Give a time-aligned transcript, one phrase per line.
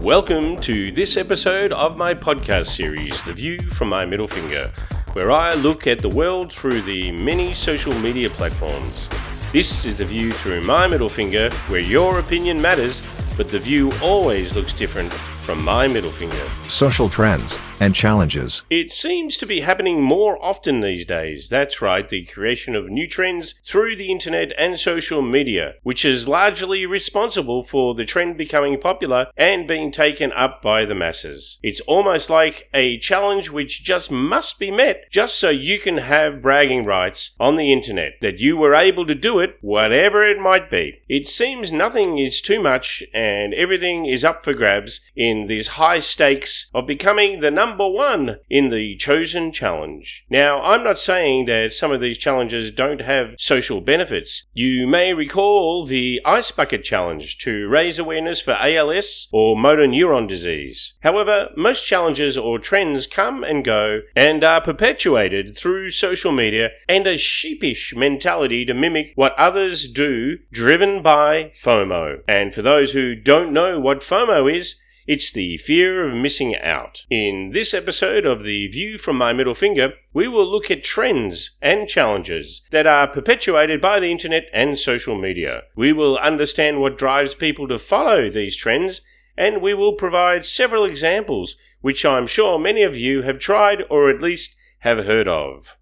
[0.00, 4.72] Welcome to this episode of my podcast series, The View from My Middle Finger,
[5.12, 9.10] where I look at the world through the many social media platforms.
[9.52, 13.02] This is the view through my middle finger, where your opinion matters,
[13.36, 16.48] but the view always looks different from my middle finger.
[16.66, 18.62] Social trends and challenges.
[18.68, 21.48] It seems to be happening more often these days.
[21.48, 26.28] That's right, the creation of new trends through the internet and social media, which is
[26.28, 31.58] largely responsible for the trend becoming popular and being taken up by the masses.
[31.62, 36.42] It's almost like a challenge which just must be met just so you can have
[36.42, 40.70] bragging rights on the internet that you were able to do it, whatever it might
[40.70, 41.00] be.
[41.08, 46.00] It seems nothing is too much and everything is up for grabs in these high
[46.00, 50.24] stakes of becoming the number one in the chosen challenge.
[50.30, 54.46] Now, I'm not saying that some of these challenges don't have social benefits.
[54.52, 60.28] You may recall the Ice Bucket Challenge to raise awareness for ALS or motor neuron
[60.28, 60.94] disease.
[61.00, 67.06] However, most challenges or trends come and go and are perpetuated through social media and
[67.06, 72.20] a sheepish mentality to mimic what others do, driven by FOMO.
[72.28, 77.04] And for those who don't know what FOMO is, it's the fear of missing out.
[77.10, 81.56] In this episode of The View from My Middle Finger, we will look at trends
[81.62, 85.62] and challenges that are perpetuated by the internet and social media.
[85.74, 89.00] We will understand what drives people to follow these trends,
[89.36, 94.10] and we will provide several examples which I'm sure many of you have tried or
[94.10, 95.76] at least have heard of.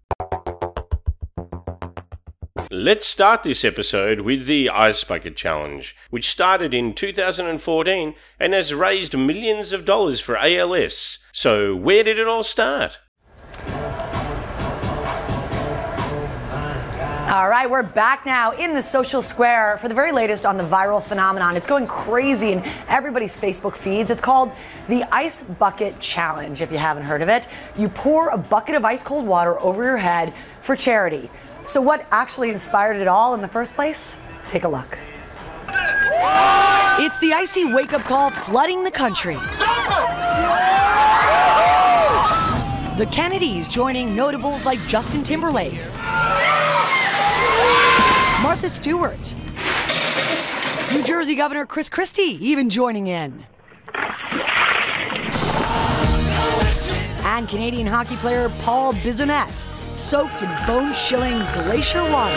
[2.81, 8.73] Let's start this episode with the Ice Bucket Challenge, which started in 2014 and has
[8.73, 11.17] raised millions of dollars for ALS.
[11.33, 12.99] So, where did it all start?
[17.27, 20.63] All right, we're back now in the social square for the very latest on the
[20.63, 21.57] viral phenomenon.
[21.57, 24.09] It's going crazy in everybody's Facebook feeds.
[24.09, 24.53] It's called
[24.87, 27.49] the Ice Bucket Challenge, if you haven't heard of it.
[27.77, 31.29] You pour a bucket of ice cold water over your head for charity.
[31.69, 34.17] So, what actually inspired it all in the first place?
[34.47, 34.97] Take a look.
[36.97, 39.35] It's the icy wake up call flooding the country.
[42.97, 45.75] The Kennedys joining notables like Justin Timberlake,
[48.41, 49.35] Martha Stewart,
[50.91, 53.45] New Jersey Governor Chris Christie even joining in.
[57.25, 59.67] And Canadian hockey player Paul Bissonnette
[59.99, 62.35] soaked in bone chilling glacier water.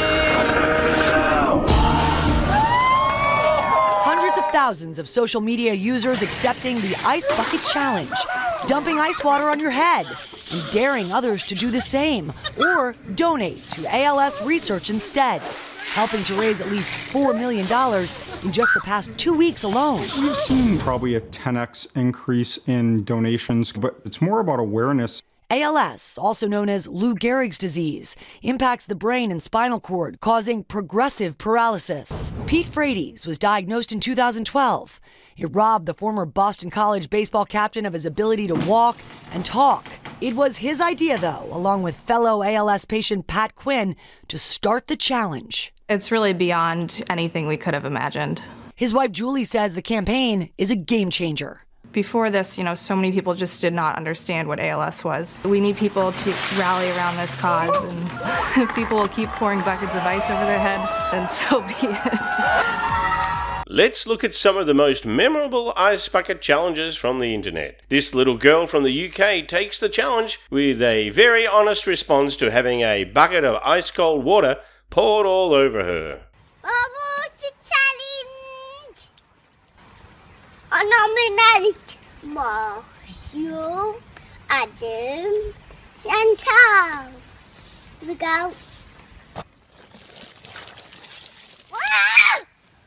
[4.04, 8.10] Hundreds of thousands of social media users accepting the Ice Bucket Challenge,
[8.66, 10.06] dumping ice water on your head,
[10.50, 15.40] and daring others to do the same or donate to ALS research instead,
[15.92, 17.64] helping to raise at least $4 million
[18.44, 20.08] in just the past two weeks alone.
[20.20, 25.22] We've seen probably a 10x increase in donations, but it's more about awareness.
[25.52, 31.36] ALS, also known as Lou Gehrig's disease, impacts the brain and spinal cord, causing progressive
[31.36, 32.32] paralysis.
[32.46, 34.98] Pete Frates was diagnosed in 2012.
[35.36, 38.96] It robbed the former Boston College baseball captain of his ability to walk
[39.30, 39.84] and talk.
[40.22, 43.94] It was his idea, though, along with fellow ALS patient Pat Quinn,
[44.28, 45.74] to start the challenge.
[45.86, 48.42] It's really beyond anything we could have imagined.
[48.74, 51.66] His wife Julie says the campaign is a game changer.
[51.92, 55.36] Before this, you know, so many people just did not understand what ALS was.
[55.44, 58.10] We need people to rally around this cause, and
[58.56, 60.80] if people will keep pouring buckets of ice over their head,
[61.12, 63.66] then so be it.
[63.68, 67.80] Let's look at some of the most memorable ice bucket challenges from the internet.
[67.90, 72.50] This little girl from the UK takes the challenge with a very honest response to
[72.50, 74.56] having a bucket of ice cold water
[74.88, 76.22] poured all over her.
[76.64, 76.82] I
[80.80, 84.00] nominate Matthew,
[84.48, 85.34] Adam,
[86.00, 87.12] Chantal.
[88.00, 88.52] Here we go.
[91.74, 92.40] Ah!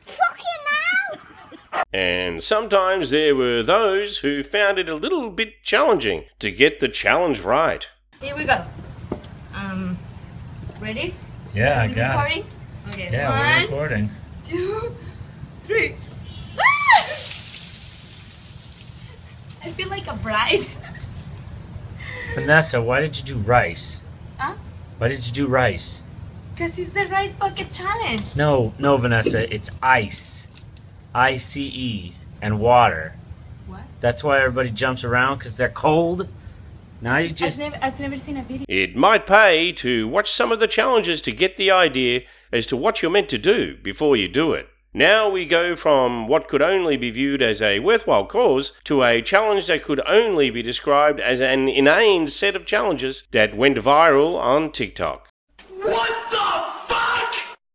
[0.06, 1.84] Fucking hell!
[1.92, 6.88] And sometimes there were those who found it a little bit challenging to get the
[6.88, 7.86] challenge right.
[8.20, 8.64] Here we go.
[9.54, 9.96] Um,
[10.80, 11.14] ready?
[11.54, 12.14] Yeah, I You got it.
[12.16, 12.44] recording?
[12.88, 13.08] Okay.
[13.12, 14.10] Yeah, we're recording.
[14.48, 14.94] two,
[15.66, 15.94] three.
[19.66, 20.64] I feel like a bride.
[22.36, 24.00] Vanessa, why did you do rice?
[24.38, 24.54] Huh?
[24.98, 26.02] Why did you do rice?
[26.54, 28.36] Because it's the rice bucket challenge.
[28.36, 30.46] No, no, Vanessa, it's ice.
[31.12, 33.16] I C E and water.
[33.66, 33.80] What?
[34.00, 36.28] That's why everybody jumps around because they're cold.
[37.00, 37.58] Now you I've just.
[37.58, 38.66] never, I've never seen a video.
[38.68, 42.20] It might pay to watch some of the challenges to get the idea
[42.52, 44.68] as to what you're meant to do before you do it.
[44.96, 49.20] Now we go from what could only be viewed as a worthwhile cause to a
[49.20, 54.40] challenge that could only be described as an inane set of challenges that went viral
[54.40, 55.28] on TikTok.
[55.82, 57.34] What the fuck?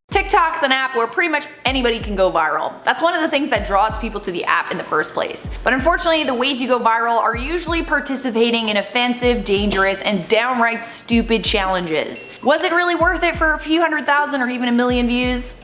[0.10, 2.84] TikTok's an app where pretty much anybody can go viral.
[2.84, 5.48] That's one of the things that draws people to the app in the first place.
[5.64, 10.84] But unfortunately, the ways you go viral are usually participating in offensive, dangerous, and downright
[10.84, 12.36] stupid challenges.
[12.42, 15.61] Was it really worth it for a few hundred thousand or even a million views?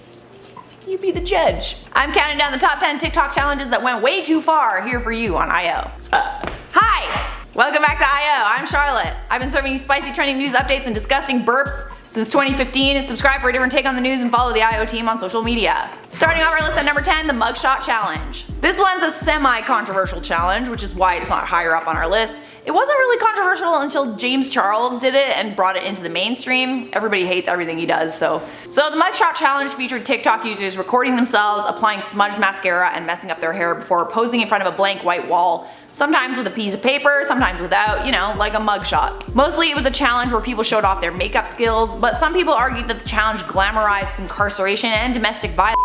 [0.88, 1.76] You be the judge.
[1.92, 5.12] I'm counting down the top 10 TikTok challenges that went way too far here for
[5.12, 5.92] you on IO.
[6.14, 7.44] Uh, hi!
[7.54, 8.46] Welcome back to IO.
[8.46, 9.14] I'm Charlotte.
[9.30, 13.50] I've been serving you spicy trending news updates and disgusting burps since 2015 subscribe for
[13.50, 15.90] a different take on the news and follow the IO team on social media.
[16.10, 18.46] Starting off our list at number 10, the Mugshot Challenge.
[18.62, 22.42] This one's a semi-controversial challenge, which is why it's not higher up on our list.
[22.66, 26.90] It wasn't really controversial until James Charles did it and brought it into the mainstream.
[26.92, 28.42] Everybody hates everything he does, so.
[28.66, 33.40] So the Mugshot Challenge featured TikTok users recording themselves, applying smudged mascara and messing up
[33.40, 36.74] their hair before posing in front of a blank white wall, sometimes with a piece
[36.74, 39.34] of paper, sometimes without, you know, like a mugshot.
[39.34, 42.54] Mostly it was a challenge where people showed off their makeup skills, but some people
[42.54, 45.78] argued that the challenge glamorized incarceration and domestic violence.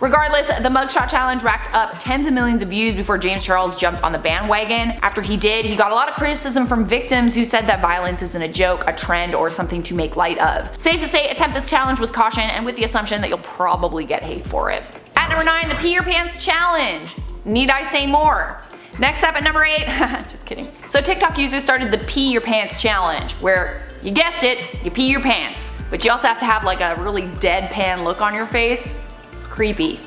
[0.00, 4.02] Regardless, the mugshot challenge racked up tens of millions of views before James Charles jumped
[4.02, 4.90] on the bandwagon.
[5.02, 8.20] After he did, he got a lot of criticism from victims who said that violence
[8.20, 10.78] isn't a joke, a trend, or something to make light of.
[10.78, 14.04] Safe to say, attempt this challenge with caution and with the assumption that you'll probably
[14.04, 14.82] get hate for it.
[15.16, 17.14] At number 9, the Pee Your Pants Challenge.
[17.44, 18.62] Need I say more?
[18.98, 19.86] Next up at number 8,
[20.28, 20.68] just kidding.
[20.86, 25.10] So TikTok users started the Pee Your Pants Challenge, where, you guessed it, you pee
[25.10, 25.70] your pants.
[25.88, 28.94] But you also have to have like a really deadpan look on your face.
[29.44, 29.98] Creepy.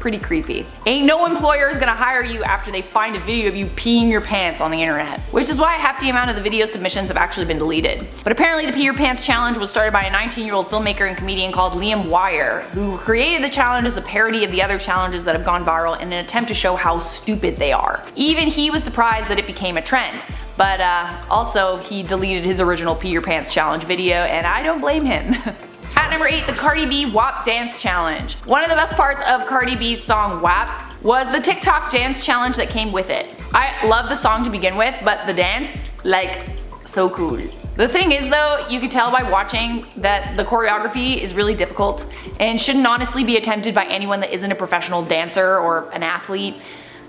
[0.00, 0.66] Pretty creepy.
[0.84, 4.10] Ain't no employer is gonna hire you after they find a video of you peeing
[4.10, 5.20] your pants on the internet.
[5.30, 8.06] Which is why a hefty amount of the video submissions have actually been deleted.
[8.22, 11.08] But apparently the Pee Your Pants challenge was started by a 19 year old filmmaker
[11.08, 14.78] and comedian called Liam Wire, who created the challenge as a parody of the other
[14.78, 18.04] challenges that have gone viral in an attempt to show how stupid they are.
[18.14, 20.22] Even he was surprised that it became a trend.
[20.56, 24.80] But uh, also, he deleted his original Pee Your Pants challenge video, and I don't
[24.80, 25.34] blame him.
[25.96, 28.34] At number 8, the Cardi B WAP Dance Challenge.
[28.46, 32.56] One of the best parts of Cardi B's song WAP was the TikTok dance challenge
[32.56, 33.34] that came with it.
[33.52, 36.50] I love the song to begin with, but the dance, like,
[36.84, 37.40] so cool.
[37.76, 42.12] The thing is though, you could tell by watching that the choreography is really difficult
[42.38, 46.62] and shouldn't honestly be attempted by anyone that isn't a professional dancer or an athlete.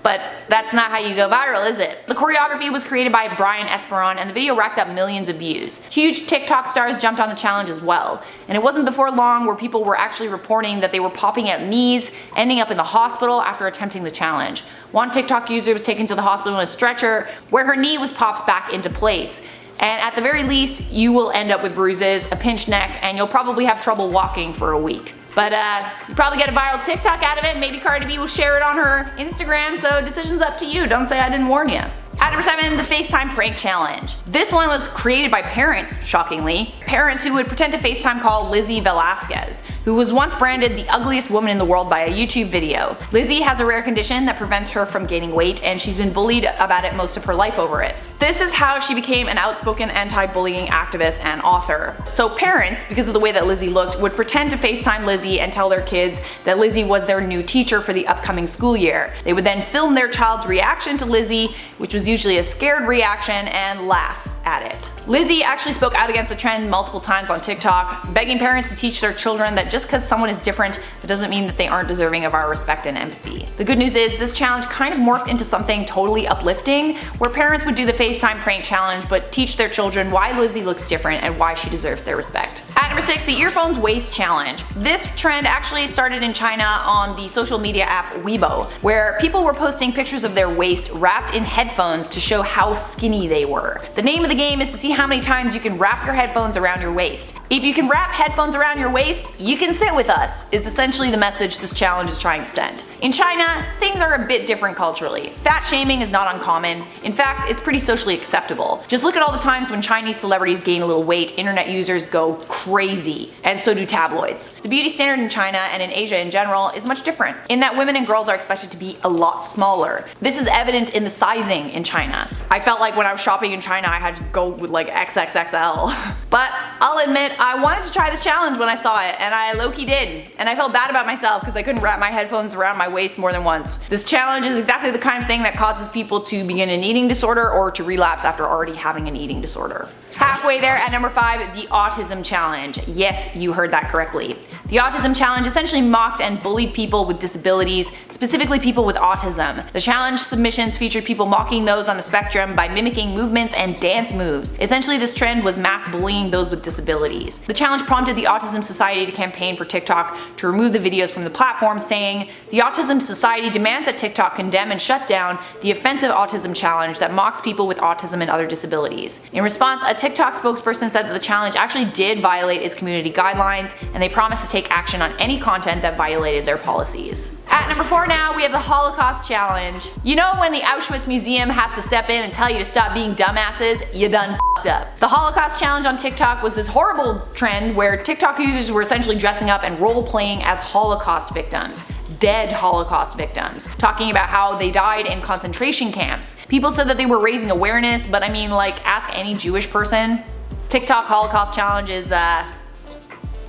[0.06, 2.06] But that's not how you go viral, is it?
[2.06, 5.84] The choreography was created by Brian Esperon and the video racked up millions of views.
[5.86, 8.22] Huge TikTok stars jumped on the challenge as well.
[8.46, 11.62] And it wasn't before long where people were actually reporting that they were popping out
[11.62, 14.60] knees, ending up in the hospital after attempting the challenge.
[14.92, 18.12] One TikTok user was taken to the hospital in a stretcher where her knee was
[18.12, 19.42] popped back into place.
[19.80, 23.18] And at the very least, you will end up with bruises, a pinched neck, and
[23.18, 25.15] you'll probably have trouble walking for a week.
[25.36, 27.58] But uh, you probably get a viral TikTok out of it.
[27.58, 29.76] Maybe Cardi B will share it on her Instagram.
[29.76, 30.86] So decision's up to you.
[30.86, 31.82] Don't say I didn't warn you.
[32.18, 34.16] At number 7, the FaceTime Prank Challenge.
[34.24, 36.74] This one was created by parents, shockingly.
[36.80, 41.30] Parents who would pretend to FaceTime call Lizzie Velasquez, who was once branded the ugliest
[41.30, 42.96] woman in the world by a YouTube video.
[43.12, 46.44] Lizzie has a rare condition that prevents her from gaining weight and she's been bullied
[46.58, 47.94] about it most of her life over it.
[48.18, 51.96] This is how she became an outspoken anti-bullying activist and author.
[52.08, 55.52] So parents, because of the way that Lizzie looked, would pretend to FaceTime Lizzie and
[55.52, 59.12] tell their kids that Lizzie was their new teacher for the upcoming school year.
[59.24, 63.48] They would then film their child's reaction to Lizzie, which was usually a scared reaction,
[63.48, 64.90] and laugh at it.
[65.08, 69.00] Lizzie actually spoke out against the trend multiple times on TikTok, begging parents to teach
[69.00, 72.24] their children that just because someone is different, it doesn't mean that they aren't deserving
[72.24, 73.46] of our respect and empathy.
[73.56, 77.64] The good news is this challenge kind of morphed into something totally uplifting, where parents
[77.64, 81.36] would do the FaceTime prank challenge but teach their children why Lizzie looks different and
[81.38, 82.62] why she deserves their respect.
[82.76, 84.62] At number 6, the earphones waist challenge.
[84.76, 89.54] This trend actually started in China on the social media app Weibo, where people were
[89.54, 93.80] posting pictures of their waist wrapped in headphones to show how skinny they were.
[93.94, 96.14] The name of the game is to see how many times you can wrap your
[96.14, 97.38] headphones around your waist.
[97.50, 101.10] If you can wrap headphones around your waist, you can sit with us, is essentially
[101.10, 102.84] the message this challenge is trying to send.
[103.02, 105.28] In China, things are a bit different culturally.
[105.42, 106.82] Fat shaming is not uncommon.
[107.02, 108.82] In fact, it's pretty socially acceptable.
[108.88, 112.06] Just look at all the times when Chinese celebrities gain a little weight, internet users
[112.06, 114.48] go crazy, and so do tabloids.
[114.62, 117.76] The beauty standard in China and in Asia in general is much different, in that
[117.76, 120.06] women and girls are expected to be a lot smaller.
[120.22, 122.26] This is evident in the sizing in China.
[122.50, 124.88] I felt like when I was shopping in China I had to go with like
[124.88, 126.14] XXXL.
[126.28, 129.52] But I'll admit, I wanted to try this challenge when I saw it, and I
[129.52, 130.30] low key did.
[130.38, 133.18] And I felt bad about myself because I couldn't wrap my headphones around my waist
[133.18, 133.78] more than once.
[133.88, 137.08] This challenge is exactly the kind of thing that causes people to begin an eating
[137.08, 139.88] disorder or to relapse after already having an eating disorder.
[140.16, 142.78] Halfway there at number five, the Autism Challenge.
[142.88, 144.38] Yes, you heard that correctly.
[144.68, 149.70] The Autism Challenge essentially mocked and bullied people with disabilities, specifically people with autism.
[149.72, 154.14] The challenge submissions featured people mocking those on the spectrum by mimicking movements and dance
[154.14, 154.54] moves.
[154.58, 157.40] Essentially, this trend was mass bullying those with disabilities.
[157.40, 161.24] The challenge prompted the Autism Society to campaign for TikTok to remove the videos from
[161.24, 166.10] the platform, saying, The Autism Society demands that TikTok condemn and shut down the offensive
[166.10, 169.20] autism challenge that mocks people with autism and other disabilities.
[169.32, 174.02] In response, a spokesperson said that the challenge actually did violate its community guidelines, and
[174.02, 177.36] they promised to take action on any content that violated their policies.
[177.48, 179.88] At number four now, we have the Holocaust Challenge.
[180.04, 182.92] You know when the Auschwitz Museum has to step in and tell you to stop
[182.92, 183.82] being dumbasses?
[183.94, 184.98] You done f***ed up.
[184.98, 189.48] The Holocaust Challenge on TikTok was this horrible trend where TikTok users were essentially dressing
[189.48, 191.84] up and role playing as Holocaust victims
[192.18, 196.36] dead Holocaust victims, talking about how they died in concentration camps.
[196.48, 200.22] People said that they were raising awareness, but I mean, like, ask any Jewish person.
[200.68, 202.50] TikTok Holocaust Challenge is, uh,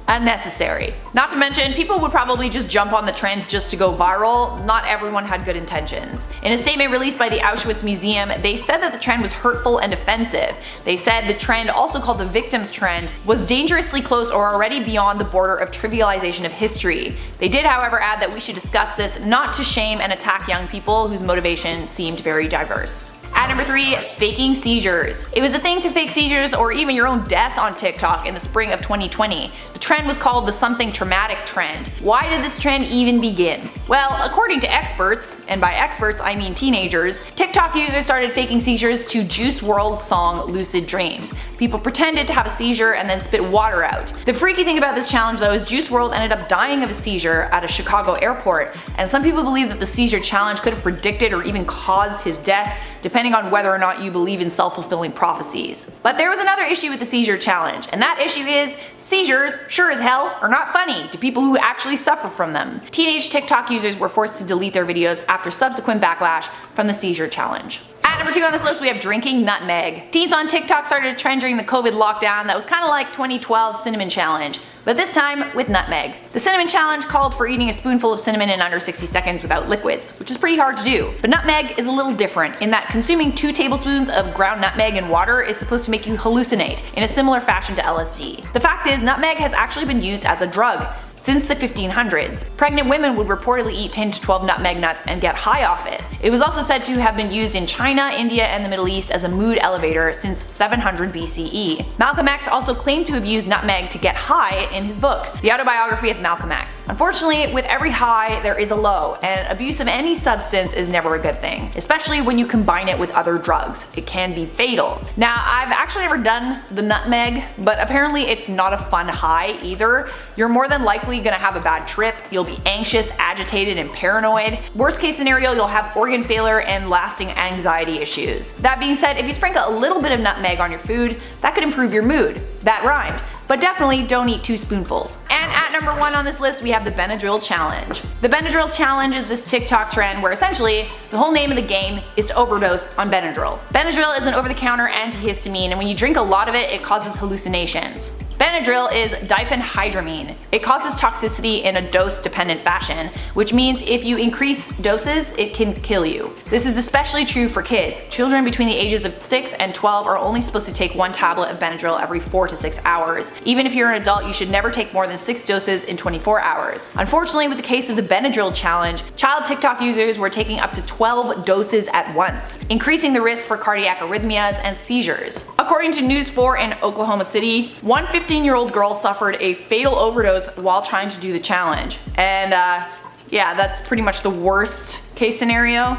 [0.08, 0.94] unnecessary.
[1.14, 4.64] Not to mention, people would probably just jump on the trend just to go viral.
[4.66, 6.28] Not everyone had good intentions.
[6.44, 9.80] In a statement released by the Auschwitz Museum, they said that the trend was hurtful
[9.80, 10.58] and offensive.
[10.86, 15.20] They said the trend, also called the victims trend, was dangerously close or already beyond
[15.20, 17.16] the border of trivialization of history.
[17.40, 20.68] They did, however, add that we should discuss this not to shame and attack young
[20.68, 23.12] people whose motivation seemed very diverse.
[23.40, 25.28] At number three, faking seizures.
[25.32, 28.34] It was a thing to fake seizures or even your own death on TikTok in
[28.34, 29.52] the spring of 2020.
[29.74, 31.90] The trend was called the something traumatic trend.
[32.02, 33.70] Why did this trend even begin?
[33.88, 39.06] Well, according to experts, and by experts I mean teenagers, TikTok users started faking seizures
[39.08, 41.32] to Juice WRLD's song Lucid Dreams.
[41.60, 44.08] People pretended to have a seizure and then spit water out.
[44.26, 46.94] The freaky thing about this challenge though is Juice WRLD ended up dying of a
[46.94, 50.82] seizure at a Chicago airport, and some people believe that the seizure challenge could have
[50.82, 55.14] predicted or even caused his death depending on whether or not you believe in self-fulfilling
[55.14, 55.90] prophecies.
[56.04, 59.90] But there was another issue with the seizure challenge, and that issue is seizures, sure
[59.90, 62.82] as hell, are not funny to people who actually suffer from them.
[62.92, 67.30] Teenage TikTok users were forced to delete their videos after subsequent backlash from the seizure
[67.30, 67.80] challenge.
[68.04, 70.12] At number two on this list, we have drinking nutmeg.
[70.12, 73.14] Teens on TikTok started a trend during the COVID lockdown that was kind of like
[73.14, 76.16] 2012's cinnamon challenge but this time with nutmeg.
[76.32, 79.68] The cinnamon challenge called for eating a spoonful of cinnamon in under 60 seconds without
[79.68, 81.14] liquids, which is pretty hard to do.
[81.20, 85.10] But nutmeg is a little different in that consuming 2 tablespoons of ground nutmeg in
[85.10, 88.54] water is supposed to make you hallucinate in a similar fashion to LSD.
[88.54, 90.88] The fact is, nutmeg has actually been used as a drug
[91.18, 92.56] since the 1500s.
[92.56, 96.02] Pregnant women would reportedly eat 10 to 12 nutmeg nuts and get high off it.
[96.22, 99.12] It was also said to have been used in China, India, and the Middle East
[99.12, 102.00] as a mood elevator since 700 BCE.
[102.00, 105.52] Malcolm X also claimed to have used nutmeg to get high in his book, The
[105.52, 106.84] Autobiography of Malcolm X.
[106.88, 111.16] Unfortunately, with every high, there is a low, and abuse of any substance is never
[111.16, 113.88] a good thing, especially when you combine it with other drugs.
[113.96, 115.02] It can be fatal.
[115.18, 120.12] Now, I've actually never done the nutmeg, but apparently it's not a fun high either.
[120.36, 124.60] You're more than likely gonna have a bad trip, you'll be anxious, agitated, and paranoid.
[124.76, 128.54] Worst case scenario, you'll have organ failure and lasting anxiety issues.
[128.56, 131.56] That being said, if you sprinkle a little bit of nutmeg on your food, that
[131.56, 132.42] could improve your mood.
[132.62, 135.20] That rhymed but definitely don't eat two spoonfuls.
[135.30, 138.02] And at number one on this list, we have the Benadryl Challenge.
[138.22, 142.04] The Benadryl Challenge is this TikTok trend where essentially the whole name of the game
[142.18, 143.60] is to overdose on Benadryl.
[143.74, 146.70] Benadryl is an over the counter antihistamine, and when you drink a lot of it,
[146.72, 148.14] it causes hallucinations.
[148.40, 150.36] Benadryl is diphenhydramine.
[150.52, 155.56] It causes toxicity in a dose dependent fashion, which means if you increase doses, it
[155.56, 156.36] can kill you.
[156.52, 158.00] This is especially true for kids.
[158.12, 161.50] Children between the ages of 6 and 12 are only supposed to take one tablet
[161.50, 163.34] of Benadryl every 4 to 6 hours.
[163.44, 166.40] Even if you're an adult, you should never take more than 6 doses in 24
[166.40, 166.90] hours.
[166.96, 170.86] Unfortunately, with the case of the Benadryl challenge, child TikTok users were taking up to
[170.86, 175.52] 12 doses at once, increasing the risk for cardiac arrhythmias and seizures.
[175.58, 179.96] According to News 4 in Oklahoma City, one 15 year old girl suffered a fatal
[179.96, 181.98] overdose while trying to do the challenge.
[182.16, 182.86] And uh,
[183.30, 185.98] yeah, that's pretty much the worst case scenario.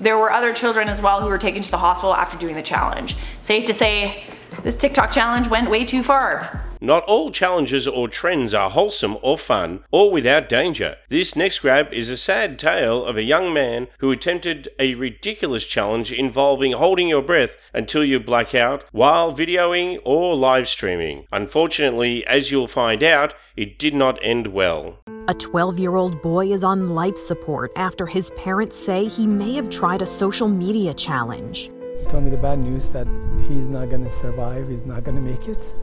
[0.00, 2.62] There were other children as well who were taken to the hospital after doing the
[2.62, 3.16] challenge.
[3.42, 4.22] Safe to say,
[4.62, 6.63] this TikTok challenge went way too far.
[6.84, 10.96] Not all challenges or trends are wholesome or fun or without danger.
[11.08, 15.64] This next grab is a sad tale of a young man who attempted a ridiculous
[15.64, 21.26] challenge involving holding your breath until you black out while videoing or live streaming.
[21.32, 24.98] Unfortunately, as you'll find out, it did not end well.
[25.28, 29.54] A 12 year old boy is on life support after his parents say he may
[29.54, 31.70] have tried a social media challenge.
[31.98, 33.06] He told me the bad news that
[33.48, 35.74] he's not going to survive, he's not going to make it.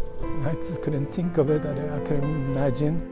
[0.46, 3.08] I just couldn't think of it, I, I couldn't imagine.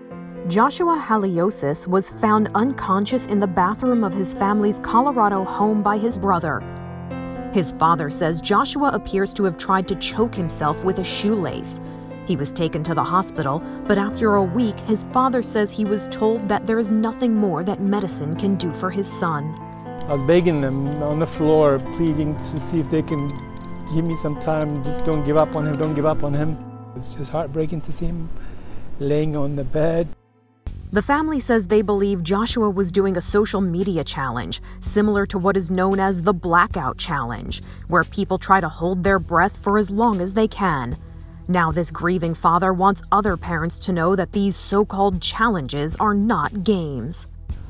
[0.48, 6.18] Joshua Haileyesus was found unconscious in the bathroom of his family's Colorado home by his
[6.18, 6.62] brother.
[7.54, 11.82] His father says Joshua appears to have tried to choke himself with a shoelace.
[12.28, 16.08] He was taken to the hospital, but after a week, his father says he was
[16.08, 19.56] told that there is nothing more that medicine can do for his son.
[20.08, 23.30] I was begging them on the floor, pleading to see if they can
[23.94, 24.84] give me some time.
[24.84, 26.69] Just don't give up on him, don't give up on him.
[26.96, 28.30] It's just heartbreaking to see him
[29.00, 30.08] laying on the bed.
[30.92, 35.56] The family says they believe Joshua was doing a social media challenge, similar to what
[35.56, 39.92] is known as the Blackout Challenge, where people try to hold their breath for as
[39.92, 40.98] long as they can.
[41.48, 46.16] Now, this grieving father wants other parents to know that these so called challenges are
[46.16, 47.28] not games.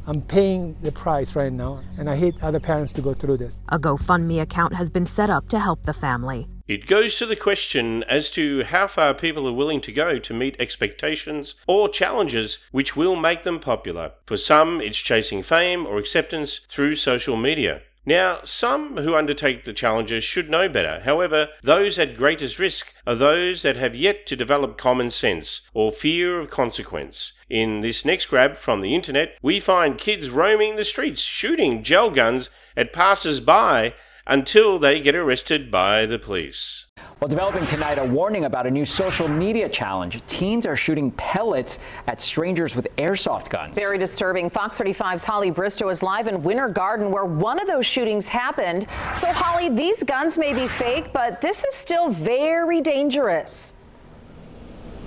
[0.08, 3.64] I'm paying the price right now, and I hate other parents to go through this.
[3.70, 6.48] A GoFundMe account has been set up to help the family.
[6.70, 10.34] It goes to the question as to how far people are willing to go to
[10.36, 14.12] meet expectations or challenges which will make them popular.
[14.28, 17.82] For some, it's chasing fame or acceptance through social media.
[18.06, 21.00] Now, some who undertake the challenges should know better.
[21.00, 25.92] However, those at greatest risk are those that have yet to develop common sense or
[25.92, 27.34] fear of consequence.
[27.50, 32.12] In this next grab from the internet, we find kids roaming the streets shooting gel
[32.12, 33.96] guns at passers by
[34.30, 36.86] until they get arrested by the police.
[37.20, 40.22] Well, developing tonight, a warning about a new social media challenge.
[40.28, 43.76] Teens are shooting pellets at strangers with airsoft guns.
[43.76, 44.50] Very disturbing.
[44.50, 48.88] Fox 35's Holly Bristow is live in Winter Garden, where one of those shootings happened.
[49.16, 53.74] So, Holly, these guns may be fake, but this is still very dangerous.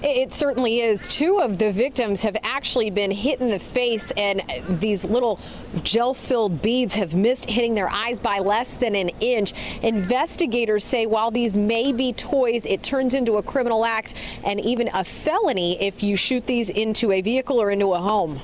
[0.03, 1.15] It certainly is.
[1.15, 4.43] Two of the victims have actually been hit in the face, and
[4.81, 5.39] these little
[5.85, 9.53] gel filled beads have missed hitting their eyes by less than an inch.
[9.83, 14.91] Investigators say while these may be toys, it turns into a criminal act and even
[14.93, 18.41] a felony if you shoot these into a vehicle or into a home.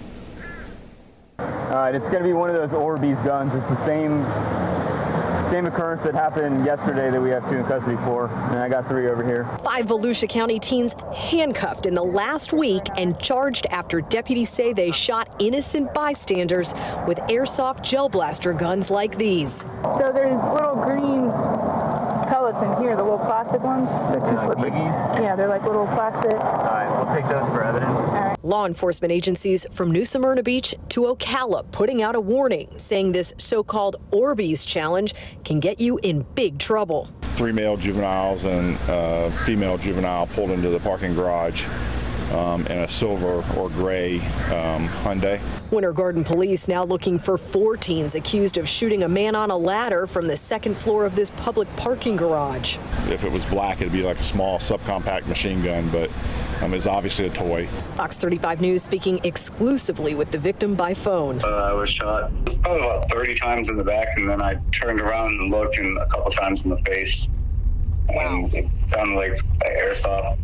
[1.41, 3.53] All right, it's going to be one of those Orbeez guns.
[3.55, 4.23] It's the same
[5.49, 8.87] same occurrence that happened yesterday that we have two in custody for, and I got
[8.87, 9.45] three over here.
[9.65, 14.91] Five Volusia County teens handcuffed in the last week and charged after deputies say they
[14.91, 16.75] shot innocent bystanders
[17.07, 19.61] with airsoft gel blaster guns like these.
[19.83, 21.31] So there's little green
[22.53, 23.91] pellets in here, the little plastic ones.
[23.91, 24.71] They're too slippery.
[24.71, 26.33] Yeah, they're like little plastic.
[26.33, 28.39] All right, we'll take those for evidence.
[28.43, 33.33] Law enforcement agencies from New Smyrna Beach to Ocala putting out a warning saying this
[33.39, 37.07] so called Orbeez challenge can get you in big trouble.
[37.37, 41.67] Three male juveniles and a female juvenile pulled into the parking garage
[42.31, 45.41] um, in a silver or gray um, Hyundai.
[45.71, 49.57] Winter Garden police now looking for four teens accused of shooting a man on a
[49.57, 52.79] ladder from the second floor of this public parking garage.
[53.09, 56.11] If it was black, it'd be like a small subcompact machine gun, but
[56.61, 57.69] um, it's obviously a toy.
[57.97, 61.41] Fox 35 News speaking exclusively with the victim by phone.
[61.45, 62.31] Uh, I was shot
[62.63, 65.99] probably about 30 times in the back, and then I turned around and looked and
[65.99, 67.29] a couple times in the face.
[68.09, 70.39] And it sounded like an airsoft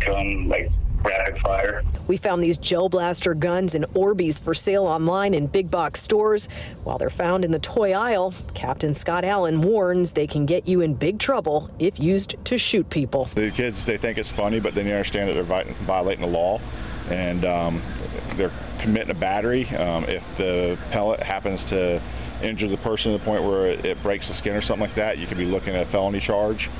[0.00, 0.70] gun, like
[1.04, 1.82] rapid fire.
[2.06, 6.48] We found these gel blaster guns and Orbeez for sale online in big box stores.
[6.84, 10.80] While they're found in the toy aisle, Captain Scott Allen warns they can get you
[10.80, 13.24] in big trouble if used to shoot people.
[13.26, 16.60] The kids, they think it's funny, but then you understand that they're violating the law
[17.10, 17.82] and um,
[18.36, 19.68] they're committing a battery.
[19.70, 22.02] Um, if the pellet happens to
[22.42, 24.96] injure the person to the point where it, it breaks the skin or something like
[24.96, 26.70] that, you could be looking at a felony charge.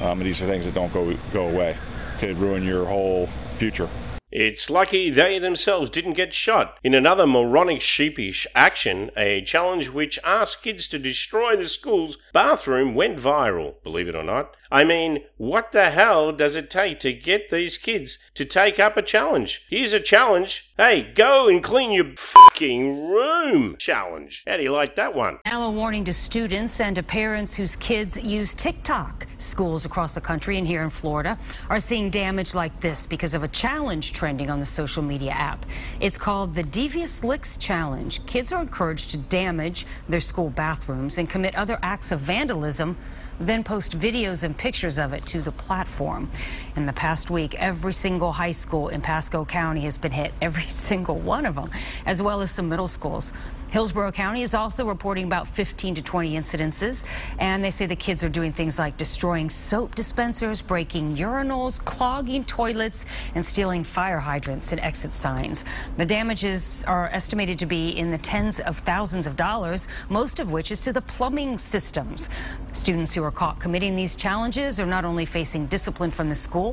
[0.00, 1.76] Um, and these are things that don't go go away.
[2.18, 3.88] Could ruin your whole future.
[4.34, 6.76] It's lucky they themselves didn't get shot.
[6.82, 12.96] In another moronic sheepish action, a challenge which asked kids to destroy the school's bathroom
[12.96, 14.56] went viral, believe it or not.
[14.72, 18.96] I mean, what the hell does it take to get these kids to take up
[18.96, 19.66] a challenge?
[19.70, 20.72] Here's a challenge.
[20.76, 24.42] Hey, go and clean your fucking room challenge.
[24.48, 25.38] How do you like that one?
[25.46, 29.28] Now a warning to students and to parents whose kids use TikTok.
[29.44, 33.42] Schools across the country and here in Florida are seeing damage like this because of
[33.42, 35.66] a challenge trending on the social media app.
[36.00, 38.24] It's called the Devious Licks Challenge.
[38.26, 42.96] Kids are encouraged to damage their school bathrooms and commit other acts of vandalism
[43.40, 46.30] then post videos and pictures of it to the platform.
[46.76, 50.62] In the past week, every single high school in Pasco County has been hit, every
[50.68, 51.70] single one of them,
[52.04, 53.32] as well as some middle schools.
[53.74, 57.04] Hillsborough County is also reporting about 15 to 20 incidences,
[57.40, 62.44] and they say the kids are doing things like destroying soap dispensers, breaking urinals, clogging
[62.44, 65.64] toilets, and stealing fire hydrants and exit signs.
[65.96, 70.52] The damages are estimated to be in the tens of thousands of dollars, most of
[70.52, 72.28] which is to the plumbing systems.
[72.74, 76.63] Students who are caught committing these challenges are not only facing discipline from the school,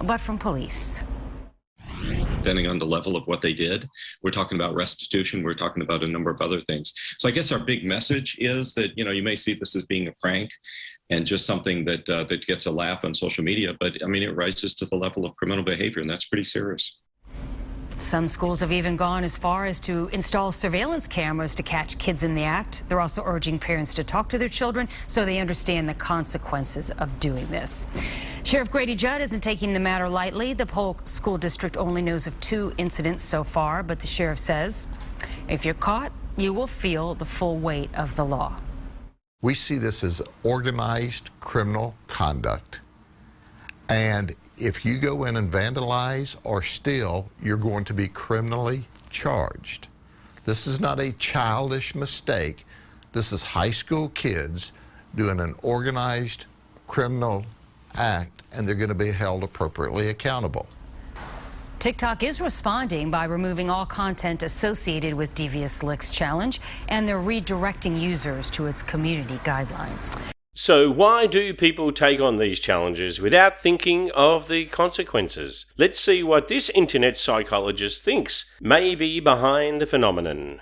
[0.00, 1.02] but from police
[2.44, 3.88] depending on the level of what they did.
[4.22, 5.42] We're talking about restitution.
[5.42, 6.92] We're talking about a number of other things.
[7.18, 9.86] So I guess our big message is that you know you may see this as
[9.86, 10.50] being a prank
[11.08, 14.22] and just something that uh, that gets a laugh on social media, but I mean
[14.22, 17.00] it rises to the level of criminal behavior, and that's pretty serious.
[17.96, 22.22] Some schools have even gone as far as to install surveillance cameras to catch kids
[22.22, 22.84] in the act.
[22.88, 27.18] They're also urging parents to talk to their children so they understand the consequences of
[27.20, 27.86] doing this.
[28.42, 30.52] Sheriff Grady Judd isn't taking the matter lightly.
[30.52, 34.86] The Polk School District only knows of two incidents so far, but the sheriff says
[35.48, 38.56] if you're caught, you will feel the full weight of the law.
[39.40, 42.80] We see this as organized criminal conduct.
[43.88, 49.88] And if you go in and vandalize or steal, you're going to be criminally charged.
[50.44, 52.66] This is not a childish mistake.
[53.12, 54.72] This is high school kids
[55.14, 56.46] doing an organized
[56.86, 57.44] criminal
[57.94, 60.66] act, and they're going to be held appropriately accountable.
[61.78, 68.00] TikTok is responding by removing all content associated with Devious Licks Challenge, and they're redirecting
[68.00, 70.22] users to its community guidelines.
[70.56, 75.66] So, why do people take on these challenges without thinking of the consequences?
[75.76, 80.60] Let's see what this internet psychologist thinks may be behind the phenomenon.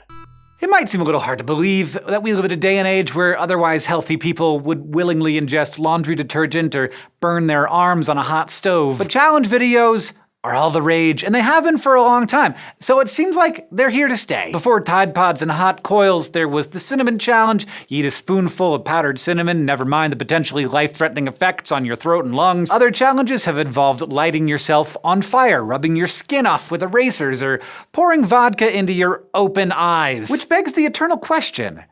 [0.63, 2.89] It might seem a little hard to believe that we live in a day and
[2.89, 8.17] age where otherwise healthy people would willingly ingest laundry detergent or burn their arms on
[8.17, 8.97] a hot stove.
[8.97, 12.55] But challenge videos are all the rage, and they have been for a long time.
[12.81, 14.51] So it seems like they're here to stay.
[14.51, 17.67] Before Tide Pods and hot coils, there was the cinnamon challenge.
[17.89, 21.95] eat a spoonful of powdered cinnamon, never mind the potentially life threatening effects on your
[21.95, 22.73] throat and lungs.
[22.73, 27.61] Other challenges have involved lighting yourself on fire, rubbing your skin off with erasers, or
[27.93, 30.29] pouring vodka into your open eyes.
[30.29, 31.85] Which begs the eternal question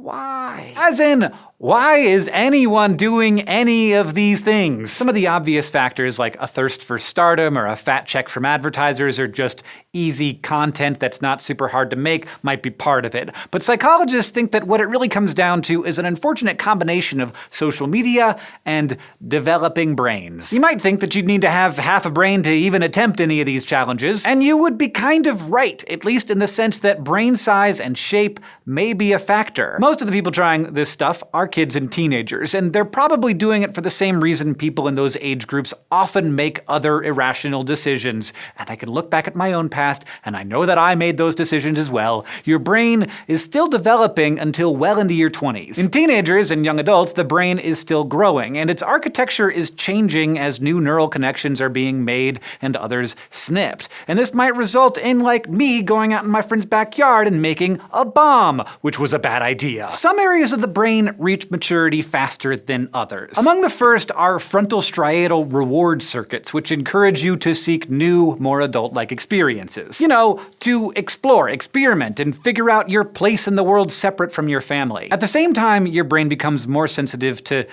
[0.00, 0.72] why?
[0.76, 4.90] As in, why is anyone doing any of these things?
[4.90, 8.46] Some of the obvious factors, like a thirst for stardom or a fat check from
[8.46, 13.14] advertisers, or just easy content that's not super hard to make, might be part of
[13.14, 13.28] it.
[13.50, 17.34] But psychologists think that what it really comes down to is an unfortunate combination of
[17.50, 18.96] social media and
[19.28, 20.54] developing brains.
[20.54, 23.38] You might think that you'd need to have half a brain to even attempt any
[23.38, 26.78] of these challenges, and you would be kind of right, at least in the sense
[26.78, 29.76] that brain size and shape may be a factor.
[29.78, 33.62] Most of the people trying this stuff are kids and teenagers, and they're probably doing
[33.62, 38.32] it for the same reason people in those age groups often make other irrational decisions.
[38.58, 41.16] And I can look back at my own past, and I know that I made
[41.16, 42.24] those decisions as well.
[42.44, 45.78] Your brain is still developing until well into your 20s.
[45.78, 50.38] In teenagers and young adults, the brain is still growing, and its architecture is changing
[50.38, 53.88] as new neural connections are being made and others snipped.
[54.08, 57.80] And this might result in, like, me going out in my friend's backyard and making
[57.92, 59.90] a bomb, which was a bad idea.
[59.90, 63.38] Some areas of the brain reach maturity faster than others.
[63.38, 68.60] Among the first are frontal striatal reward circuits, which encourage you to seek new, more
[68.60, 70.00] adult like experiences.
[70.00, 74.48] You know, to explore, experiment, and figure out your place in the world separate from
[74.48, 75.08] your family.
[75.12, 77.66] At the same time, your brain becomes more sensitive to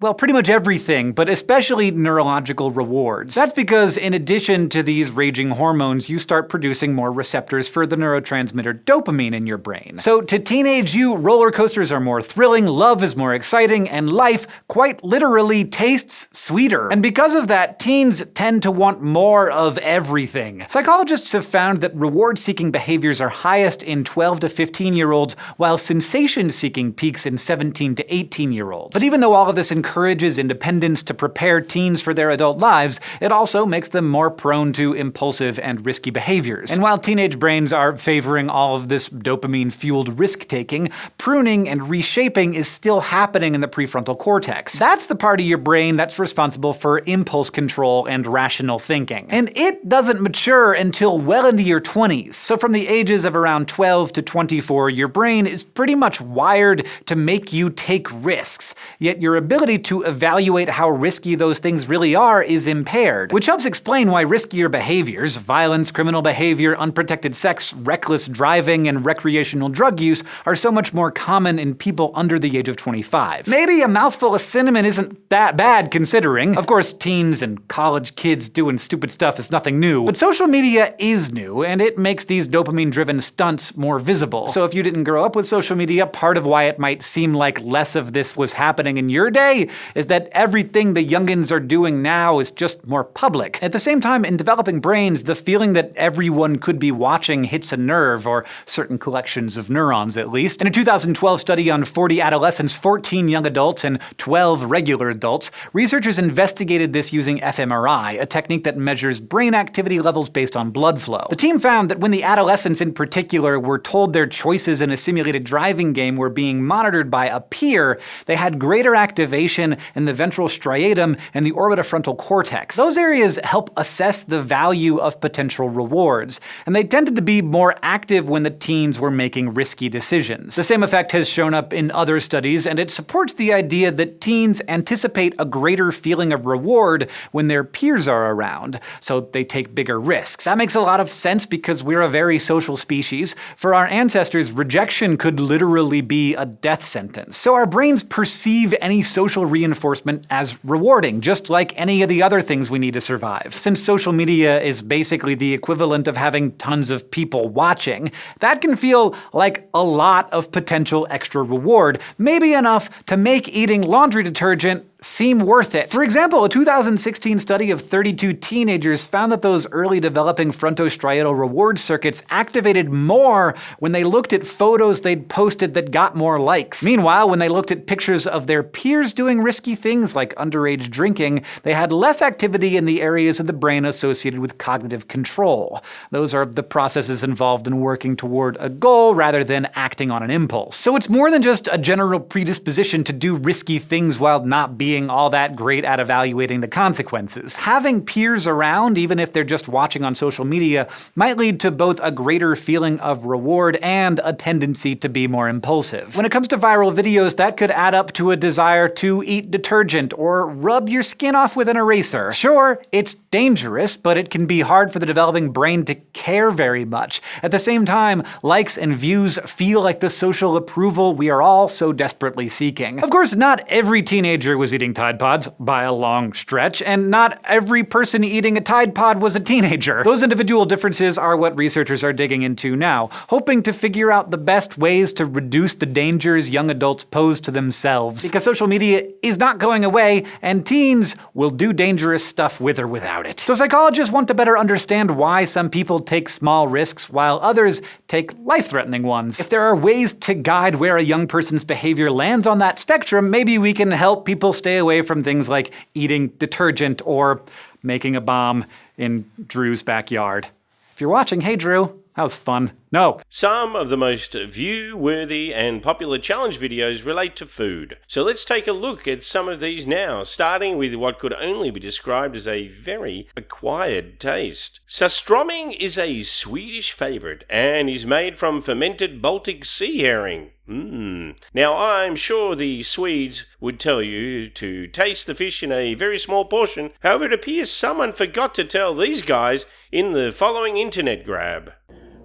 [0.00, 3.34] well, pretty much everything, but especially neurological rewards.
[3.34, 7.96] That's because, in addition to these raging hormones, you start producing more receptors for the
[7.96, 9.98] neurotransmitter dopamine in your brain.
[9.98, 14.46] So, to teenage you, roller coasters are more thrilling, love is more exciting, and life
[14.68, 16.88] quite literally tastes sweeter.
[16.90, 20.64] And because of that, teens tend to want more of everything.
[20.68, 25.34] Psychologists have found that reward seeking behaviors are highest in 12 to 15 year olds,
[25.56, 28.92] while sensation seeking peaks in 17 to 18 year olds.
[28.92, 33.00] But even though all of this encourages independence to prepare teens for their adult lives,
[33.22, 36.70] it also makes them more prone to impulsive and risky behaviors.
[36.70, 41.88] And while teenage brains are favoring all of this dopamine fueled risk taking, pruning and
[41.88, 44.78] reshaping is still happening in the prefrontal cortex.
[44.78, 49.26] That's the part of your brain that's responsible for impulse control and rational thinking.
[49.30, 52.34] And it doesn't mature until well into your 20s.
[52.34, 56.86] So from the ages of around 12 to 24, your brain is pretty much wired
[57.06, 58.74] to make you take risks.
[58.98, 63.64] Yet your ability to evaluate how risky those things really are is impaired, which helps
[63.64, 70.22] explain why riskier behaviors, violence, criminal behavior, unprotected sex, reckless driving, and recreational drug use,
[70.46, 73.46] are so much more common in people under the age of 25.
[73.46, 76.56] Maybe a mouthful of cinnamon isn't that bad considering.
[76.56, 80.94] Of course, teens and college kids doing stupid stuff is nothing new, but social media
[80.98, 84.48] is new, and it makes these dopamine driven stunts more visible.
[84.48, 87.34] So if you didn't grow up with social media, part of why it might seem
[87.34, 91.60] like less of this was happening in your day is that everything the youngins are
[91.60, 93.58] doing now is just more public.
[93.62, 97.72] At the same time, in developing brains, the feeling that everyone could be watching hits
[97.72, 100.60] a nerve, or certain collections of neurons at least.
[100.60, 106.18] In a 2012 study on 40 adolescents, 14 young adults, and 12 regular adults, researchers
[106.18, 111.26] investigated this using fMRI, a technique that measures brain activity levels based on blood flow.
[111.30, 114.96] The team found that when the adolescents in particular were told their choices in a
[114.96, 120.12] simulated driving game were being monitored by a peer, they had greater activation in the
[120.12, 122.76] ventral striatum and the orbitofrontal cortex.
[122.76, 127.76] Those areas help assess the value of potential rewards, and they tended to be more
[127.82, 130.56] active when the teens were making risky decisions.
[130.56, 134.20] The same effect has shown up in other studies, and it supports the idea that
[134.20, 139.74] teens anticipate a greater feeling of reward when their peers are around, so they take
[139.74, 140.44] bigger risks.
[140.44, 143.34] That makes a lot of sense because we're a very social species.
[143.56, 147.36] For our ancestors, rejection could literally be a death sentence.
[147.36, 152.40] So our brains perceive any social reinforcement as rewarding, just like any of the other
[152.40, 153.54] things we need to survive.
[153.54, 158.76] Since social media is basically the equivalent of having tons of people watching, that can
[158.76, 164.84] feel like a lot of potential extra reward, maybe enough to make eating laundry detergent
[165.00, 165.92] seem worth it.
[165.92, 171.78] For example, a 2016 study of 32 teenagers found that those early developing frontostriatal reward
[171.78, 176.82] circuits activated more when they looked at photos they'd posted that got more likes.
[176.82, 181.44] Meanwhile, when they looked at pictures of their peers doing risky things like underage drinking,
[181.62, 185.80] they had less activity in the areas of the brain associated with cognitive control.
[186.10, 190.30] Those are the processes involved in working toward a goal rather than acting on an
[190.32, 190.76] impulse.
[190.76, 194.87] So it's more than just a general predisposition to do risky things while not being
[194.88, 197.58] being all that great at evaluating the consequences.
[197.58, 202.00] Having peers around, even if they're just watching on social media, might lead to both
[202.02, 206.16] a greater feeling of reward and a tendency to be more impulsive.
[206.16, 209.50] When it comes to viral videos, that could add up to a desire to eat
[209.50, 212.32] detergent or rub your skin off with an eraser.
[212.32, 216.86] Sure, it's dangerous, but it can be hard for the developing brain to care very
[216.86, 217.20] much.
[217.42, 221.68] At the same time, likes and views feel like the social approval we are all
[221.68, 223.00] so desperately seeking.
[223.00, 227.40] Of course, not every teenager was eating Tide Pods by a long stretch, and not
[227.42, 230.04] every person eating a Tide Pod was a teenager.
[230.04, 234.38] Those individual differences are what researchers are digging into now, hoping to figure out the
[234.38, 238.22] best ways to reduce the dangers young adults pose to themselves.
[238.22, 242.86] Because social media is not going away, and teens will do dangerous stuff with or
[242.86, 243.40] without it.
[243.40, 248.32] So psychologists want to better understand why some people take small risks while others take
[248.44, 249.40] life threatening ones.
[249.40, 253.28] If there are ways to guide where a young person's behavior lands on that spectrum,
[253.28, 257.40] maybe we can help people stay away from things like eating detergent or
[257.82, 258.66] making a bomb
[258.98, 260.48] in Drew's backyard.
[260.92, 262.72] If you're watching, hey Drew, that was fun.
[262.90, 263.20] No.
[263.30, 267.96] Some of the most view worthy and popular challenge videos relate to food.
[268.08, 271.70] So let's take a look at some of these now, starting with what could only
[271.70, 274.80] be described as a very acquired taste.
[274.88, 280.50] Surströmming is a Swedish favourite and is made from fermented Baltic sea herring.
[280.68, 281.34] Mmm.
[281.54, 286.18] Now, I'm sure the Swedes would tell you to taste the fish in a very
[286.18, 286.90] small portion.
[287.00, 291.72] However, it appears someone forgot to tell these guys in the following internet grab.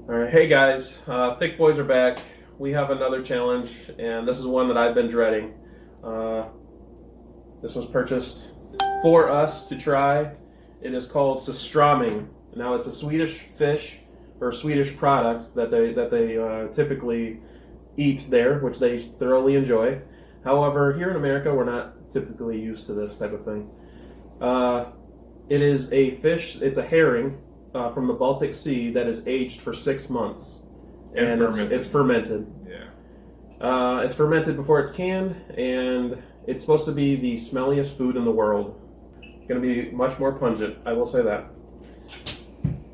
[0.10, 2.20] All right, hey guys, uh, Thick Boys are back.
[2.60, 5.54] We have another challenge, and this is one that I've been dreading.
[6.04, 6.48] Uh,
[7.62, 8.56] this was purchased
[9.02, 10.34] for us to try.
[10.82, 12.28] It is called Surströmming.
[12.56, 14.00] Now, it's a Swedish fish
[14.42, 17.40] or Swedish product that they that they uh, typically
[17.98, 20.02] eat there, which they thoroughly enjoy.
[20.44, 23.70] However, here in America, we're not typically used to this type of thing.
[24.42, 24.86] Uh,
[25.50, 26.58] it is a fish.
[26.62, 27.38] It's a herring
[27.74, 30.64] uh, from the Baltic Sea that is aged for six months,
[31.16, 31.78] And and, it's, fermented.
[31.78, 32.54] it's fermented.
[32.68, 33.66] Yeah.
[33.68, 38.26] Uh, it's fermented before it's canned, and it's supposed to be the smelliest food in
[38.26, 38.80] the world.
[39.22, 40.78] It's going to be much more pungent.
[40.86, 41.46] I will say that.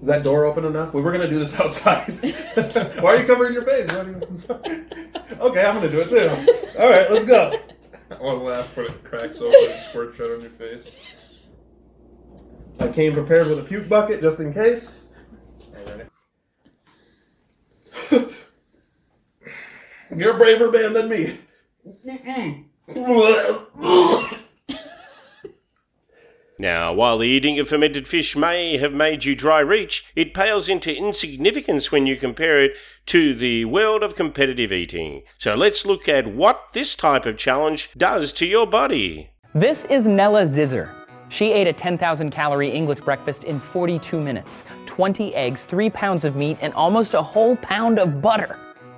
[0.02, 0.94] Is that door open enough?
[0.94, 2.14] We were going to do this outside.
[3.02, 3.92] Why are you covering your face?
[3.92, 4.22] You-
[5.40, 6.80] okay, I'm going to do it too.
[6.80, 7.60] All right, let's go.
[8.12, 10.90] I want to laugh when it cracks open and squirts right on your face.
[12.80, 15.06] I came prepared with a puke bucket just in case.
[20.16, 21.38] You're a braver man than me.
[26.62, 30.68] Now, while the eating of fermented fish may have made you dry reach, it pales
[30.68, 32.74] into insignificance when you compare it
[33.06, 35.24] to the world of competitive eating.
[35.38, 39.30] So let's look at what this type of challenge does to your body.
[39.56, 40.90] This is Nela Zisser.
[41.30, 46.36] She ate a 10,000 calorie English breakfast in 42 minutes 20 eggs, 3 pounds of
[46.36, 48.58] meat, and almost a whole pound of butter.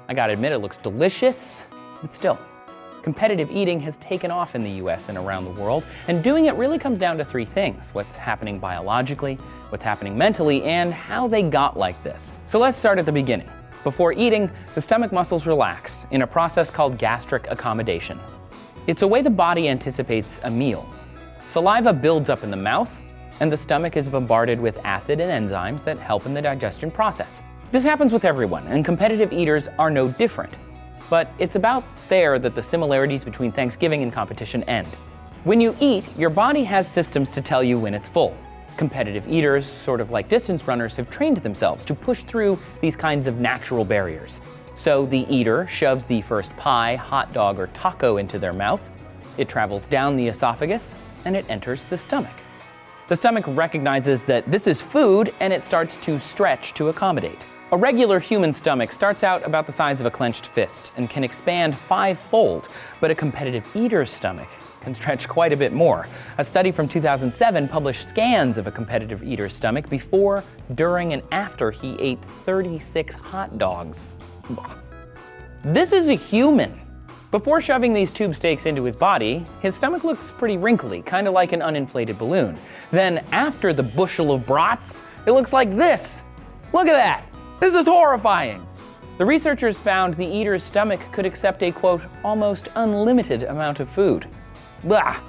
[0.10, 1.66] I gotta admit, it looks delicious,
[2.02, 2.40] but still,
[3.04, 6.54] Competitive eating has taken off in the US and around the world, and doing it
[6.56, 9.36] really comes down to three things what's happening biologically,
[9.70, 12.40] what's happening mentally, and how they got like this.
[12.46, 13.50] So let's start at the beginning.
[13.84, 18.20] Before eating, the stomach muscles relax in a process called gastric accommodation.
[18.86, 20.88] It's a way the body anticipates a meal.
[21.48, 23.02] Saliva builds up in the mouth,
[23.40, 27.42] and the stomach is bombarded with acid and enzymes that help in the digestion process.
[27.72, 30.54] This happens with everyone, and competitive eaters are no different.
[31.12, 34.88] But it's about there that the similarities between Thanksgiving and competition end.
[35.44, 38.34] When you eat, your body has systems to tell you when it's full.
[38.78, 43.28] Competitive eaters, sort of like distance runners, have trained themselves to push through these kinds
[43.28, 44.40] of natural barriers.
[44.74, 48.90] So the eater shoves the first pie, hot dog, or taco into their mouth.
[49.38, 52.38] It travels down the esophagus and it enters the stomach.
[53.10, 57.42] The stomach recognizes that this is food and it starts to stretch to accommodate.
[57.74, 61.24] A regular human stomach starts out about the size of a clenched fist and can
[61.24, 62.68] expand five-fold,
[63.00, 64.50] but a competitive eater's stomach
[64.82, 66.06] can stretch quite a bit more.
[66.38, 70.44] A study from 2007 published scans of a competitive eater's stomach before,
[70.76, 74.18] during, and after he ate 36 hot dogs.
[75.64, 76.78] This is a human.
[77.32, 81.34] Before shoving these tube steaks into his body, his stomach looks pretty wrinkly, kind of
[81.34, 82.58] like an uninflated balloon.
[82.92, 86.24] Then, after the bushel of brats, it looks like this.
[86.74, 87.31] Look at that!
[87.62, 88.66] This is horrifying!
[89.20, 94.26] The researchers found the eater's stomach could accept a quote, almost unlimited amount of food.
[94.84, 95.20] Blah!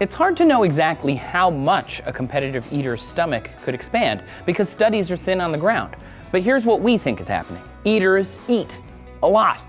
[0.00, 5.10] It's hard to know exactly how much a competitive eater's stomach could expand because studies
[5.10, 5.94] are thin on the ground.
[6.32, 8.80] But here's what we think is happening eaters eat
[9.22, 9.60] a lot.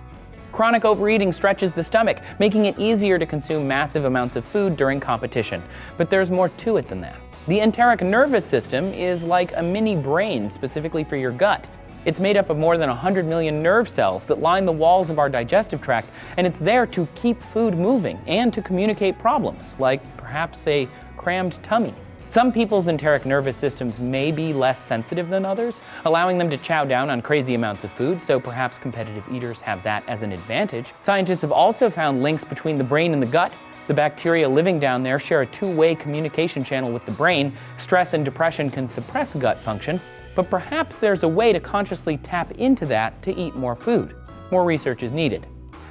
[0.53, 5.01] Chronic overeating stretches the stomach, making it easier to consume massive amounts of food during
[5.01, 5.61] competition.
[5.97, 7.17] But there's more to it than that.
[7.49, 11.67] The enteric nervous system is like a mini brain specifically for your gut.
[12.05, 15.17] It's made up of more than 100 million nerve cells that line the walls of
[15.17, 20.01] our digestive tract, and it's there to keep food moving and to communicate problems, like
[20.15, 20.87] perhaps a
[21.17, 21.95] crammed tummy.
[22.27, 26.85] Some people's enteric nervous systems may be less sensitive than others, allowing them to chow
[26.85, 30.93] down on crazy amounts of food, so perhaps competitive eaters have that as an advantage.
[31.01, 33.51] Scientists have also found links between the brain and the gut.
[33.87, 37.53] The bacteria living down there share a two way communication channel with the brain.
[37.77, 40.01] Stress and depression can suppress gut function,
[40.35, 44.15] but perhaps there's a way to consciously tap into that to eat more food.
[44.51, 45.47] More research is needed.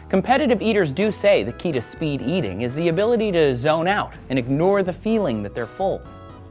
[0.09, 4.13] Competitive eaters do say the key to speed eating is the ability to zone out
[4.29, 6.03] and ignore the feeling that they're full.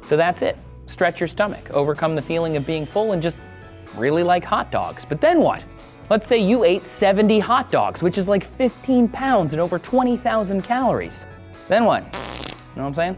[0.03, 0.57] So that's it.
[0.87, 3.37] Stretch your stomach, overcome the feeling of being full, and just
[3.95, 5.05] really like hot dogs.
[5.05, 5.63] But then what?
[6.09, 10.61] Let's say you ate 70 hot dogs, which is like 15 pounds and over 20,000
[10.61, 11.25] calories.
[11.69, 12.03] Then what?
[12.03, 12.09] You
[12.75, 13.17] know what I'm saying?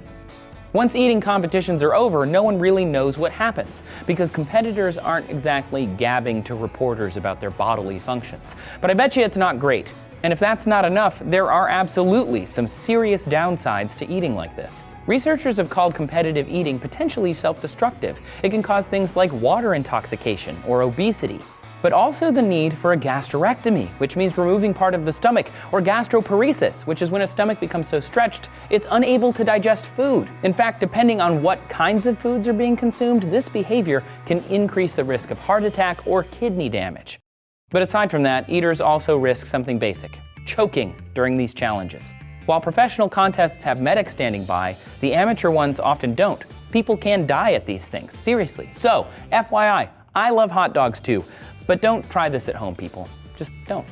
[0.76, 5.86] Once eating competitions are over, no one really knows what happens because competitors aren't exactly
[5.86, 8.58] gabbing to reporters about their bodily functions.
[8.82, 9.90] But I bet you it's not great.
[10.24, 14.84] And if that's not enough, there are absolutely some serious downsides to eating like this.
[15.08, 18.20] Researchers have called competitive eating potentially self destructive.
[18.44, 21.40] It can cause things like water intoxication or obesity,
[21.86, 25.80] but also the need for a gastrectomy, which means removing part of the stomach, or
[25.80, 30.28] gastroparesis, which is when a stomach becomes so stretched it's unable to digest food.
[30.42, 34.96] In fact, depending on what kinds of foods are being consumed, this behavior can increase
[34.96, 37.20] the risk of heart attack or kidney damage.
[37.70, 42.16] But aside from that, eaters also risk something basic choking during these challenges.
[42.48, 46.44] While professional contests have medics standing by, the amateur ones often don't.
[46.72, 48.72] People can die at these things, seriously.
[48.74, 51.26] So, FYI, I love hot dogs too,
[51.68, 53.08] but don't try this at home, people.
[53.36, 53.88] Just don't.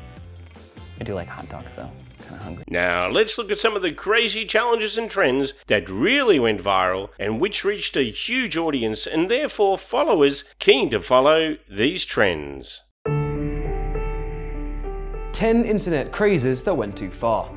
[1.00, 1.90] I do like hot dogs though.
[2.22, 2.64] Kind of hungry.
[2.70, 7.10] Now, let's look at some of the crazy challenges and trends that really went viral
[7.20, 12.82] and which reached a huge audience and therefore followers keen to follow these trends.
[15.34, 17.52] 10 internet crazes that went too far.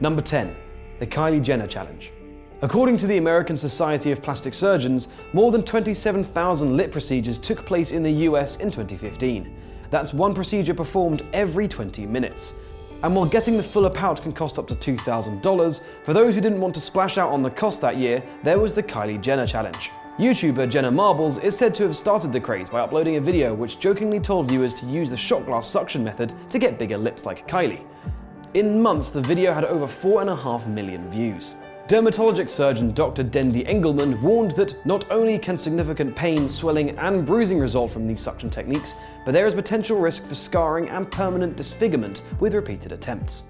[0.00, 0.54] Number 10,
[0.98, 2.12] the Kylie Jenner Challenge.
[2.62, 7.92] According to the American Society of Plastic Surgeons, more than 27,000 lip procedures took place
[7.92, 9.54] in the US in 2015.
[9.90, 12.54] That's one procedure performed every 20 minutes.
[13.02, 16.62] And while getting the fuller pout can cost up to $2,000, for those who didn't
[16.62, 19.90] want to splash out on the cost that year, there was the Kylie Jenner Challenge.
[20.18, 23.78] YouTuber Jenna Marbles is said to have started the craze by uploading a video which
[23.78, 27.46] jokingly told viewers to use the shot glass suction method to get bigger lips like
[27.46, 27.84] Kylie.
[28.54, 31.56] In months, the video had over 4.5 million views.
[31.88, 33.22] Dermatologic surgeon Dr.
[33.22, 38.20] Dendy Engelman warned that not only can significant pain, swelling, and bruising result from these
[38.20, 43.44] suction techniques, but there is potential risk for scarring and permanent disfigurement with repeated attempts.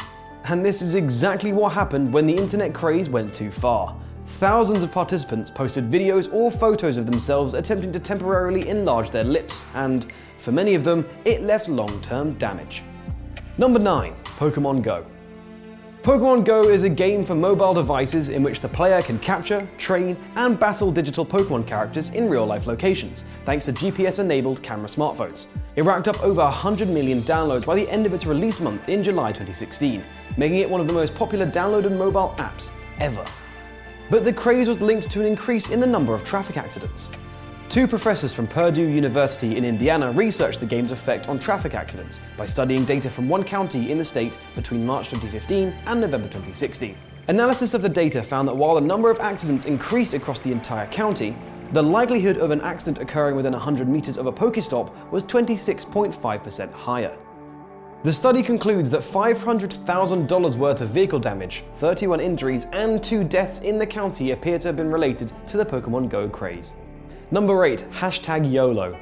[0.51, 3.99] And this is exactly what happened when the internet craze went too far.
[4.26, 9.64] Thousands of participants posted videos or photos of themselves attempting to temporarily enlarge their lips,
[9.72, 12.82] and for many of them, it left long term damage.
[13.57, 15.07] Number 9 Pokemon Go.
[16.07, 20.17] Pokemon Go is a game for mobile devices in which the player can capture, train,
[20.37, 25.49] and battle digital Pokemon characters in real life locations, thanks to GPS enabled camera smartphones.
[25.75, 29.03] It racked up over 100 million downloads by the end of its release month in
[29.03, 30.01] July 2016,
[30.37, 33.27] making it one of the most popular downloaded mobile apps ever.
[34.09, 37.11] But the craze was linked to an increase in the number of traffic accidents.
[37.69, 42.47] Two professors from Purdue University in Indiana researched the game's effect on traffic accidents by
[42.47, 46.97] studying data from one county in the state between March 2015 and November 2016.
[47.29, 50.87] Analysis of the data found that while the number of accidents increased across the entire
[50.87, 51.37] county,
[51.73, 57.19] the likelihood of an accident occurring within 100 meters of a Pokestop was 26.5% higher.
[58.05, 63.77] The study concludes that $500,000 worth of vehicle damage, 31 injuries, and two deaths in
[63.77, 66.75] the county appear to have been related to the Pokemon Go craze.
[67.33, 67.85] Number 8.
[67.91, 68.97] Hashtag YOLO.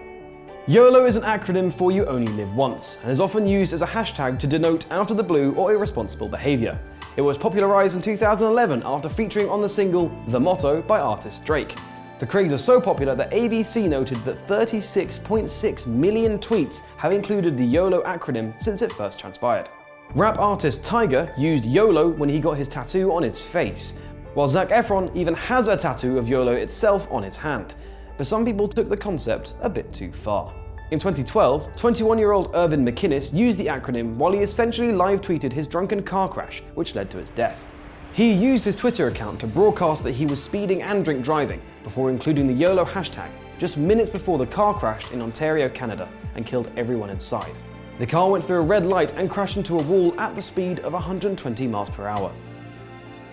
[0.66, 3.86] YOLO is an acronym for You Only Live Once, and is often used as a
[3.86, 6.80] hashtag to denote out of the blue or irresponsible behaviour.
[7.18, 11.76] It was popularised in 2011 after featuring on the single The Motto by artist Drake.
[12.18, 17.66] The craze was so popular that ABC noted that 36.6 million tweets have included the
[17.66, 19.68] YOLO acronym since it first transpired.
[20.14, 23.98] Rap artist Tyga used YOLO when he got his tattoo on his face,
[24.32, 27.74] while Zac Efron even has a tattoo of YOLO itself on his hand
[28.16, 30.52] but some people took the concept a bit too far.
[30.90, 35.52] In 2012, 21 year old Ervin McKinness used the acronym while he essentially live tweeted
[35.52, 37.68] his drunken car crash, which led to his death.
[38.12, 42.10] He used his Twitter account to broadcast that he was speeding and drink driving before
[42.10, 46.70] including the YOLO hashtag just minutes before the car crashed in Ontario, Canada, and killed
[46.76, 47.56] everyone inside.
[47.98, 50.80] The car went through a red light and crashed into a wall at the speed
[50.80, 52.32] of 120 miles per hour.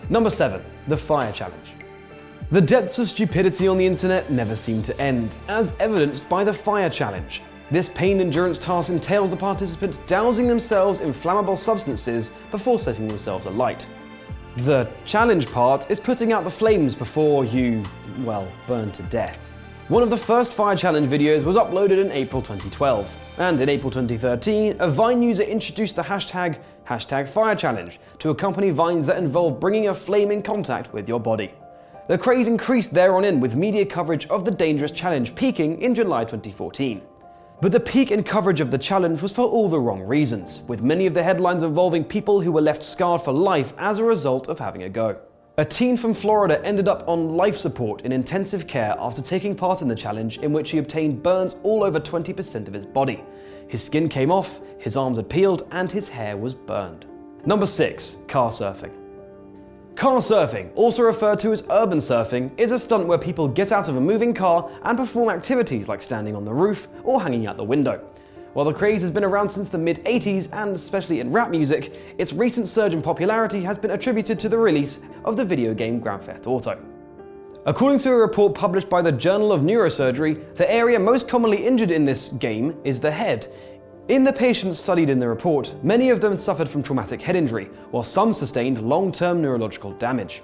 [0.09, 0.63] Number 7.
[0.87, 1.73] The Fire Challenge.
[2.51, 6.53] The depths of stupidity on the internet never seem to end, as evidenced by the
[6.53, 7.41] Fire Challenge.
[7.71, 13.45] This pain endurance task entails the participants dousing themselves in flammable substances before setting themselves
[13.45, 13.89] alight.
[14.57, 17.85] The challenge part is putting out the flames before you,
[18.25, 19.39] well, burn to death.
[19.87, 23.89] One of the first Fire Challenge videos was uploaded in April 2012, and in April
[23.89, 29.57] 2013, a Vine user introduced the hashtag, hashtag Fire Challenge to accompany vines that involve
[29.61, 31.53] bringing a flame in contact with your body.
[32.11, 36.25] The craze increased thereon in with media coverage of the dangerous challenge peaking in July
[36.25, 37.01] 2014.
[37.61, 40.83] But the peak in coverage of the challenge was for all the wrong reasons, with
[40.83, 44.49] many of the headlines involving people who were left scarred for life as a result
[44.49, 45.21] of having a go.
[45.57, 49.81] A teen from Florida ended up on life support in intensive care after taking part
[49.81, 53.23] in the challenge, in which he obtained burns all over 20% of his body.
[53.69, 57.05] His skin came off, his arms had peeled, and his hair was burned.
[57.45, 58.17] Number 6.
[58.27, 59.00] Car surfing.
[59.95, 63.89] Car surfing, also referred to as urban surfing, is a stunt where people get out
[63.89, 67.57] of a moving car and perform activities like standing on the roof or hanging out
[67.57, 68.03] the window.
[68.53, 72.15] While the craze has been around since the mid 80s, and especially in rap music,
[72.17, 75.99] its recent surge in popularity has been attributed to the release of the video game
[75.99, 76.81] Grand Theft Auto.
[77.65, 81.91] According to a report published by the Journal of Neurosurgery, the area most commonly injured
[81.91, 83.47] in this game is the head,
[84.11, 87.69] in the patients studied in the report, many of them suffered from traumatic head injury,
[87.91, 90.43] while some sustained long term neurological damage.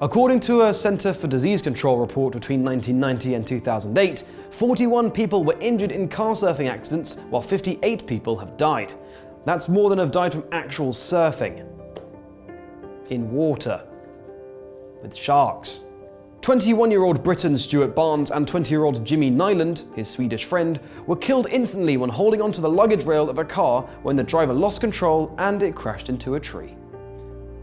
[0.00, 5.56] According to a Center for Disease Control report between 1990 and 2008, 41 people were
[5.58, 8.94] injured in car surfing accidents, while 58 people have died.
[9.44, 11.68] That's more than have died from actual surfing.
[13.10, 13.84] In water.
[15.02, 15.82] With sharks.
[16.44, 20.78] 21 year old Briton Stuart Barnes and 20 year old Jimmy Nyland, his Swedish friend,
[21.06, 24.52] were killed instantly when holding onto the luggage rail of a car when the driver
[24.52, 26.76] lost control and it crashed into a tree.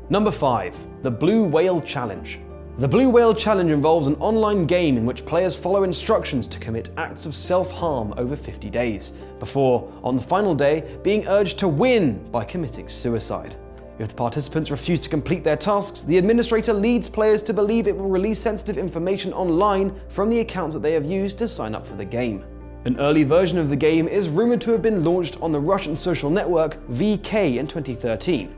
[0.09, 1.03] Number 5.
[1.03, 2.39] The Blue Whale Challenge.
[2.79, 6.89] The Blue Whale Challenge involves an online game in which players follow instructions to commit
[6.97, 11.67] acts of self harm over 50 days, before, on the final day, being urged to
[11.67, 13.55] win by committing suicide.
[14.01, 17.95] If the participants refuse to complete their tasks, the administrator leads players to believe it
[17.95, 21.85] will release sensitive information online from the accounts that they have used to sign up
[21.85, 22.43] for the game.
[22.85, 25.95] An early version of the game is rumored to have been launched on the Russian
[25.95, 28.55] social network VK in 2013.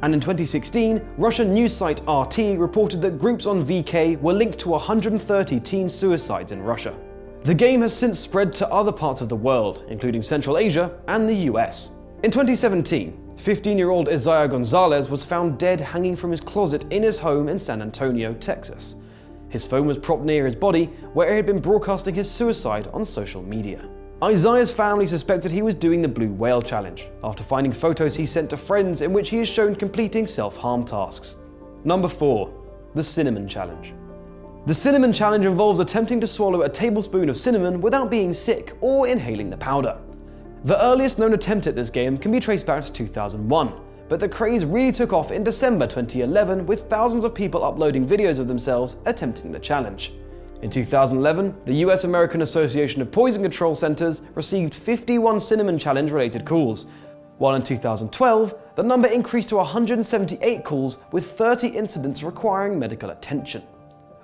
[0.00, 4.70] And in 2016, Russian news site RT reported that groups on VK were linked to
[4.70, 6.98] 130 teen suicides in Russia.
[7.42, 11.28] The game has since spread to other parts of the world, including Central Asia and
[11.28, 11.90] the US.
[12.22, 17.04] In 2017, 15 year old Isaiah Gonzalez was found dead hanging from his closet in
[17.04, 18.96] his home in San Antonio, Texas.
[19.48, 23.04] His phone was propped near his body, where he had been broadcasting his suicide on
[23.04, 23.88] social media.
[24.22, 28.50] Isaiah's family suspected he was doing the Blue Whale Challenge after finding photos he sent
[28.50, 31.36] to friends in which he is shown completing self harm tasks.
[31.84, 32.52] Number 4.
[32.96, 33.94] The Cinnamon Challenge.
[34.66, 39.06] The Cinnamon Challenge involves attempting to swallow a tablespoon of cinnamon without being sick or
[39.06, 39.96] inhaling the powder.
[40.64, 43.72] The earliest known attempt at this game can be traced back to 2001,
[44.08, 48.40] but the craze really took off in December 2011 with thousands of people uploading videos
[48.40, 50.14] of themselves attempting the challenge.
[50.62, 56.44] In 2011, the US American Association of Poison Control Centers received 51 Cinnamon Challenge related
[56.44, 56.86] calls,
[57.36, 63.62] while in 2012, the number increased to 178 calls with 30 incidents requiring medical attention.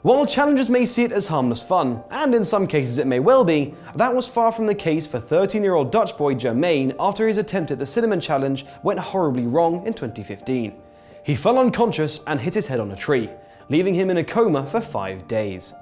[0.05, 3.43] While challengers may see it as harmless fun, and in some cases it may well
[3.43, 7.27] be, that was far from the case for 13 year old Dutch boy Jermaine after
[7.27, 10.75] his attempt at the Cinnamon Challenge went horribly wrong in 2015.
[11.23, 13.31] He fell unconscious and hit his head on a tree,
[13.71, 15.73] leaving him in a coma for five days.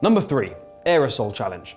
[0.00, 0.52] Number 3.
[0.86, 1.76] Aerosol Challenge.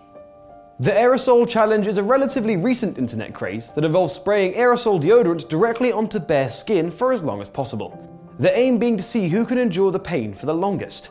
[0.80, 5.92] The aerosol challenge is a relatively recent internet craze that involves spraying aerosol deodorant directly
[5.92, 8.00] onto bare skin for as long as possible.
[8.40, 11.10] The aim being to see who can endure the pain for the longest.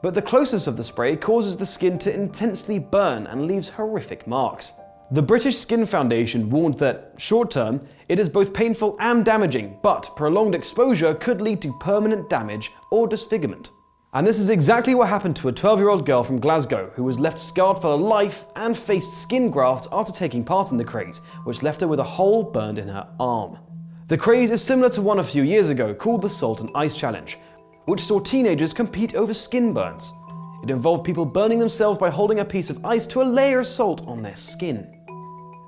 [0.00, 4.26] But the closeness of the spray causes the skin to intensely burn and leaves horrific
[4.26, 4.72] marks.
[5.10, 10.10] The British Skin Foundation warned that, short term, it is both painful and damaging, but
[10.16, 13.70] prolonged exposure could lead to permanent damage or disfigurement.
[14.14, 17.04] And this is exactly what happened to a 12 year old girl from Glasgow who
[17.04, 21.22] was left scarred for life and faced skin grafts after taking part in the craze,
[21.44, 23.58] which left her with a hole burned in her arm.
[24.06, 26.96] The craze is similar to one a few years ago called the Salt and Ice
[26.96, 27.38] Challenge,
[27.88, 30.12] which saw teenagers compete over skin burns.
[30.62, 33.66] It involved people burning themselves by holding a piece of ice to a layer of
[33.66, 34.94] salt on their skin.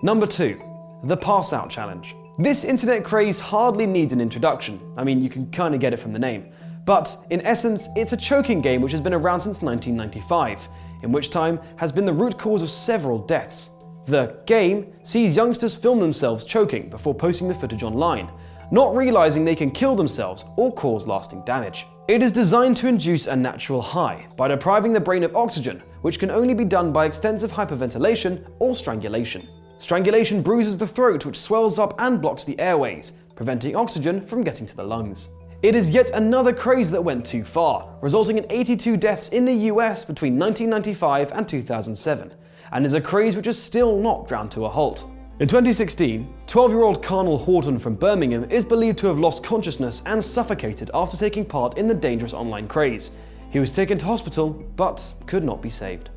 [0.03, 0.61] Number 2.
[1.05, 2.15] The Pass Out Challenge.
[2.39, 4.79] This internet craze hardly needs an introduction.
[4.99, 6.53] I mean, you can kinda get it from the name.
[6.85, 10.69] But in essence, it's a choking game which has been around since 1995,
[11.03, 13.71] in which time has been the root cause of several deaths.
[14.05, 18.31] The game sees youngsters film themselves choking before posting the footage online,
[18.71, 21.87] not realizing they can kill themselves or cause lasting damage.
[22.09, 26.19] It is designed to induce a natural high by depriving the brain of oxygen, which
[26.19, 29.49] can only be done by extensive hyperventilation or strangulation.
[29.79, 34.67] Strangulation bruises the throat, which swells up and blocks the airways, preventing oxygen from getting
[34.67, 35.29] to the lungs.
[35.63, 39.69] It is yet another craze that went too far, resulting in 82 deaths in the
[39.71, 42.35] US between 1995 and 2007,
[42.73, 45.07] and is a craze which is still not ground to a halt.
[45.41, 50.03] In 2016, 12 year old Carnell Horton from Birmingham is believed to have lost consciousness
[50.05, 53.13] and suffocated after taking part in the dangerous online craze.
[53.49, 56.11] He was taken to hospital but could not be saved.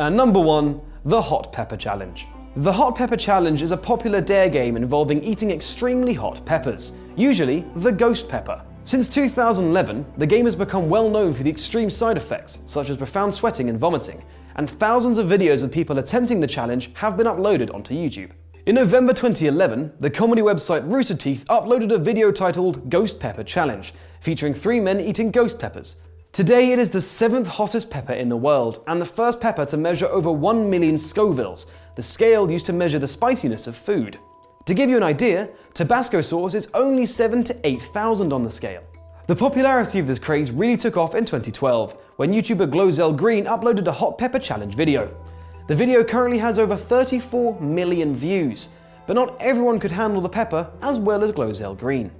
[0.00, 2.26] And number one, the Hot Pepper Challenge.
[2.56, 7.64] The Hot Pepper Challenge is a popular dare game involving eating extremely hot peppers, usually
[7.76, 8.60] the ghost pepper.
[8.82, 12.96] Since 2011, the game has become well known for the extreme side effects, such as
[12.96, 14.24] profound sweating and vomiting,
[14.56, 18.30] and thousands of videos of people attempting the challenge have been uploaded onto YouTube.
[18.66, 23.92] In November 2011, the comedy website Rooster Teeth uploaded a video titled Ghost Pepper Challenge,
[24.20, 25.96] featuring three men eating ghost peppers.
[26.32, 29.76] Today, it is the seventh hottest pepper in the world, and the first pepper to
[29.76, 34.18] measure over 1 million Scovilles, the scale used to measure the spiciness of food.
[34.66, 38.82] To give you an idea, Tabasco sauce is only 7 to 8,000 on the scale.
[39.26, 43.86] The popularity of this craze really took off in 2012, when YouTuber Glozell Green uploaded
[43.86, 45.14] a hot pepper challenge video.
[45.66, 48.68] The video currently has over 34 million views,
[49.06, 52.12] but not everyone could handle the pepper as well as Glozell Green.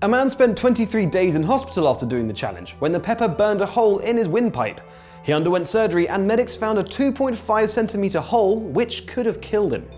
[0.00, 3.60] A man spent 23 days in hospital after doing the challenge when the pepper burned
[3.60, 4.80] a hole in his windpipe.
[5.22, 9.88] He underwent surgery and medics found a 2.5 centimeter hole which could have killed him.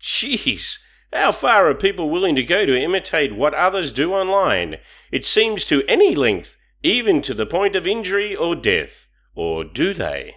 [0.00, 0.78] Jeez,
[1.12, 4.76] how far are people willing to go to imitate what others do online?
[5.10, 9.08] It seems to any length, even to the point of injury or death.
[9.34, 10.36] Or do they?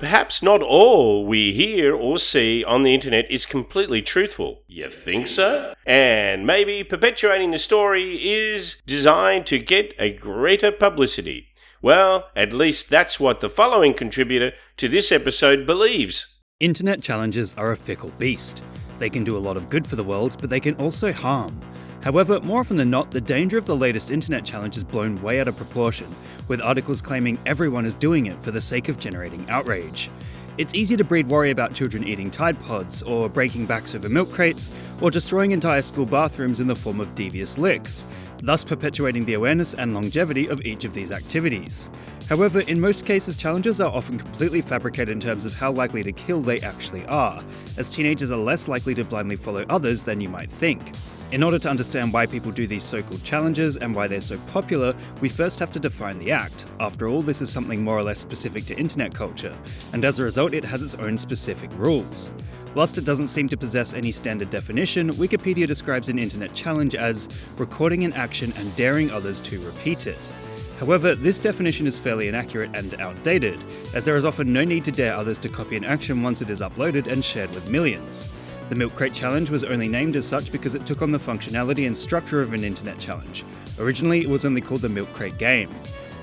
[0.00, 4.62] Perhaps not all we hear or see on the internet is completely truthful.
[4.66, 5.74] You think so?
[5.84, 11.48] And maybe perpetuating the story is designed to get a greater publicity.
[11.82, 16.40] Well, at least that's what the following contributor to this episode believes.
[16.58, 18.62] Internet challenges are a fickle beast.
[19.00, 21.58] They can do a lot of good for the world, but they can also harm.
[22.02, 25.40] However, more often than not, the danger of the latest internet challenge is blown way
[25.40, 26.14] out of proportion,
[26.48, 30.10] with articles claiming everyone is doing it for the sake of generating outrage.
[30.58, 34.30] It's easy to breed worry about children eating Tide Pods, or breaking backs over milk
[34.30, 34.70] crates,
[35.00, 38.04] or destroying entire school bathrooms in the form of devious licks,
[38.42, 41.90] thus perpetuating the awareness and longevity of each of these activities.
[42.28, 46.12] However, in most cases, challenges are often completely fabricated in terms of how likely to
[46.12, 47.42] kill they actually are,
[47.76, 50.92] as teenagers are less likely to blindly follow others than you might think.
[51.32, 54.38] In order to understand why people do these so called challenges and why they're so
[54.48, 56.64] popular, we first have to define the act.
[56.80, 59.56] After all, this is something more or less specific to internet culture,
[59.92, 62.32] and as a result, it has its own specific rules.
[62.74, 67.28] Whilst it doesn't seem to possess any standard definition, Wikipedia describes an internet challenge as
[67.58, 70.30] recording an action and daring others to repeat it.
[70.78, 73.62] However, this definition is fairly inaccurate and outdated,
[73.92, 76.48] as there is often no need to dare others to copy an action once it
[76.48, 78.32] is uploaded and shared with millions.
[78.68, 81.86] The Milk Crate Challenge was only named as such because it took on the functionality
[81.86, 83.44] and structure of an internet challenge.
[83.80, 85.74] Originally, it was only called the Milk Crate Game.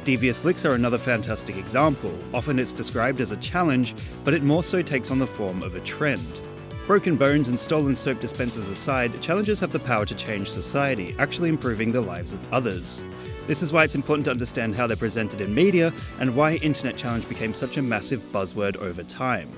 [0.08, 2.18] Devious licks are another fantastic example.
[2.34, 3.94] Often it's described as a challenge,
[4.24, 6.40] but it more so takes on the form of a trend.
[6.86, 11.50] Broken bones and stolen soap dispensers aside, challenges have the power to change society, actually
[11.50, 13.04] improving the lives of others.
[13.48, 15.92] This is why it's important to understand how they're presented in media
[16.22, 19.52] and why Internet Challenge became such a massive buzzword over time.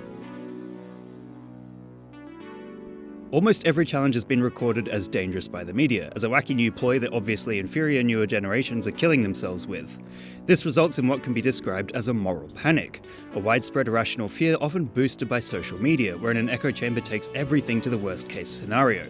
[3.32, 6.72] Almost every challenge has been recorded as dangerous by the media, as a wacky new
[6.72, 10.00] ploy that obviously inferior newer generations are killing themselves with.
[10.48, 13.02] This results in what can be described as a moral panic,
[13.36, 17.82] a widespread irrational fear often boosted by social media, wherein an echo chamber takes everything
[17.82, 19.06] to the worst case scenario.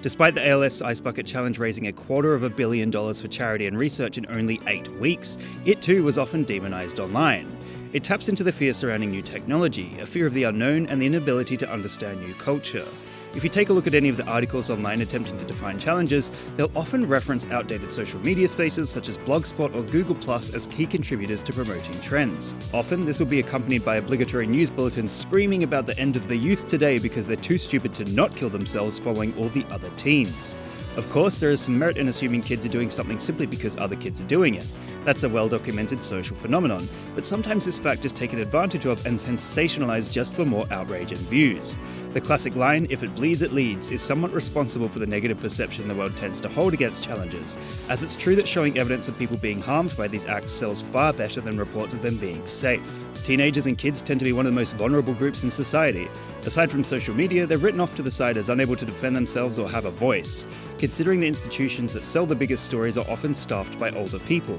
[0.00, 3.66] Despite the ALS Ice Bucket Challenge raising a quarter of a billion dollars for charity
[3.66, 7.54] and research in only eight weeks, it too was often demonized online.
[7.92, 11.06] It taps into the fear surrounding new technology, a fear of the unknown, and the
[11.06, 12.86] inability to understand new culture.
[13.34, 16.32] If you take a look at any of the articles online attempting to define challenges,
[16.56, 20.86] they'll often reference outdated social media spaces such as Blogspot or Google Plus as key
[20.86, 22.54] contributors to promoting trends.
[22.72, 26.36] Often, this will be accompanied by obligatory news bulletins screaming about the end of the
[26.36, 30.56] youth today because they're too stupid to not kill themselves following all the other teens.
[30.96, 33.94] Of course, there is some merit in assuming kids are doing something simply because other
[33.94, 34.66] kids are doing it.
[35.08, 39.18] That's a well documented social phenomenon, but sometimes this fact is taken advantage of and
[39.18, 41.78] sensationalized just for more outrage and views.
[42.12, 45.88] The classic line, if it bleeds, it leads, is somewhat responsible for the negative perception
[45.88, 47.56] the world tends to hold against challenges,
[47.88, 51.14] as it's true that showing evidence of people being harmed by these acts sells far
[51.14, 52.82] better than reports of them being safe.
[53.24, 56.06] Teenagers and kids tend to be one of the most vulnerable groups in society.
[56.44, 59.58] Aside from social media, they're written off to the side as unable to defend themselves
[59.58, 60.46] or have a voice,
[60.78, 64.58] considering the institutions that sell the biggest stories are often staffed by older people.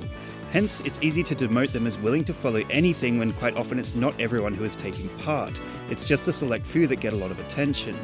[0.51, 3.93] Hence, it's easy to demote them as willing to follow anything when quite often it's
[3.93, 5.61] not everyone who is taking part.
[5.91, 7.95] It's just a select few that get a lot of attention.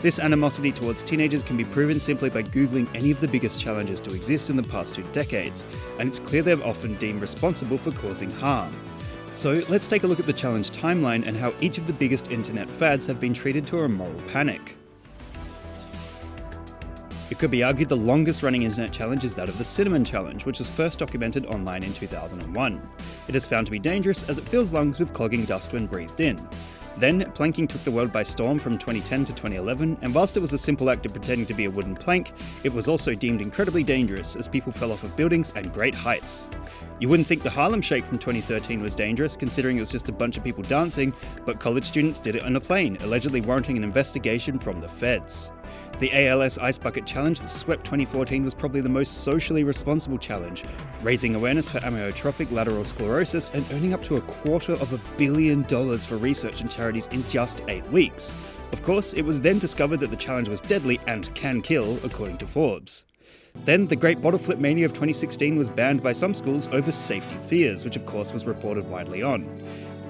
[0.00, 4.00] This animosity towards teenagers can be proven simply by Googling any of the biggest challenges
[4.00, 5.68] to exist in the past two decades,
[6.00, 8.72] and it's clear they're often deemed responsible for causing harm.
[9.32, 12.32] So let's take a look at the challenge timeline and how each of the biggest
[12.32, 14.76] internet fads have been treated to a moral panic.
[17.32, 20.44] It could be argued the longest running internet challenge is that of the Cinnamon Challenge,
[20.44, 22.78] which was first documented online in 2001.
[23.26, 26.20] It is found to be dangerous as it fills lungs with clogging dust when breathed
[26.20, 26.38] in.
[26.98, 30.52] Then, planking took the world by storm from 2010 to 2011, and whilst it was
[30.52, 32.32] a simple act of pretending to be a wooden plank,
[32.64, 36.50] it was also deemed incredibly dangerous as people fell off of buildings and great heights.
[37.00, 40.12] You wouldn't think the Harlem Shake from 2013 was dangerous, considering it was just a
[40.12, 41.14] bunch of people dancing,
[41.46, 45.50] but college students did it on a plane, allegedly warranting an investigation from the feds.
[46.02, 50.64] The ALS Ice Bucket Challenge that swept 2014 was probably the most socially responsible challenge,
[51.00, 55.62] raising awareness for amyotrophic lateral sclerosis and earning up to a quarter of a billion
[55.62, 58.34] dollars for research and charities in just eight weeks.
[58.72, 62.38] Of course, it was then discovered that the challenge was deadly and can kill, according
[62.38, 63.04] to Forbes.
[63.64, 67.36] Then, the Great Bottle Flip Mania of 2016 was banned by some schools over safety
[67.46, 69.44] fears, which of course was reported widely on.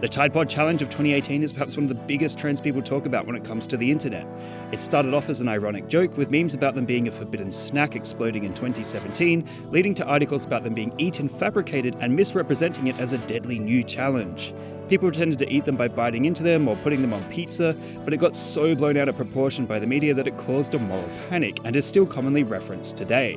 [0.03, 3.07] The Tide Pod Challenge of 2018 is perhaps one of the biggest trends people talk
[3.07, 4.27] about when it comes to the internet.
[4.73, 7.95] It started off as an ironic joke, with memes about them being a forbidden snack
[7.95, 13.13] exploding in 2017, leading to articles about them being eaten, fabricated, and misrepresenting it as
[13.13, 14.53] a deadly new challenge.
[14.89, 18.13] People pretended to eat them by biting into them or putting them on pizza, but
[18.13, 21.09] it got so blown out of proportion by the media that it caused a moral
[21.31, 23.37] panic and is still commonly referenced today.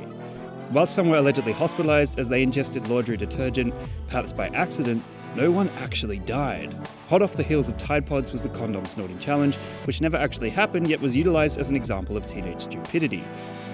[0.70, 3.72] While some were allegedly hospitalized as they ingested laundry detergent,
[4.08, 5.00] perhaps by accident,
[5.36, 6.74] no one actually died.
[7.08, 10.48] Hot off the heels of Tide Pods was the condom snorting challenge, which never actually
[10.48, 13.22] happened yet was utilized as an example of teenage stupidity.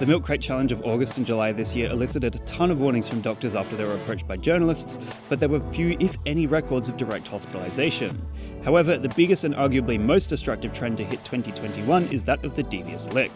[0.00, 3.08] The Milk Crate Challenge of August and July this year elicited a ton of warnings
[3.08, 4.98] from doctors after they were approached by journalists,
[5.28, 8.20] but there were few, if any, records of direct hospitalization.
[8.64, 12.64] However, the biggest and arguably most destructive trend to hit 2021 is that of the
[12.64, 13.30] devious lick.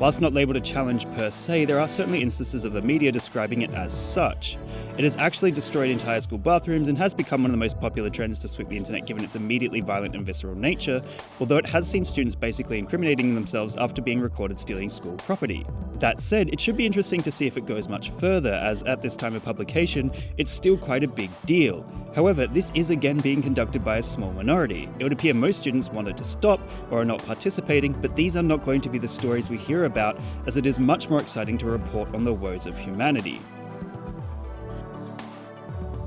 [0.00, 3.62] Whilst not labelled a challenge per se, there are certainly instances of the media describing
[3.62, 4.56] it as such.
[4.98, 8.10] It has actually destroyed entire school bathrooms and has become one of the most popular
[8.10, 11.00] trends to sweep the internet given its immediately violent and visceral nature,
[11.38, 15.64] although it has seen students basically incriminating themselves after being recorded stealing school property.
[16.00, 19.02] That said, it should be interesting to see if it goes much further, as at
[19.02, 21.86] this time of publication, it's still quite a big deal.
[22.14, 24.88] However, this is again being conducted by a small minority.
[24.98, 26.60] It would appear most students wanted to stop
[26.90, 29.84] or are not participating, but these are not going to be the stories we hear
[29.84, 33.40] about, as it is much more exciting to report on the woes of humanity.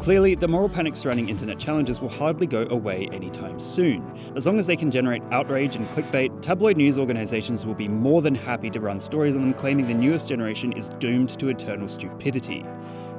[0.04, 4.06] Clearly, the moral panic surrounding internet challenges will hardly go away anytime soon.
[4.36, 8.22] As long as they can generate outrage and clickbait, tabloid news organizations will be more
[8.22, 11.88] than happy to run stories on them claiming the newest generation is doomed to eternal
[11.88, 12.66] stupidity.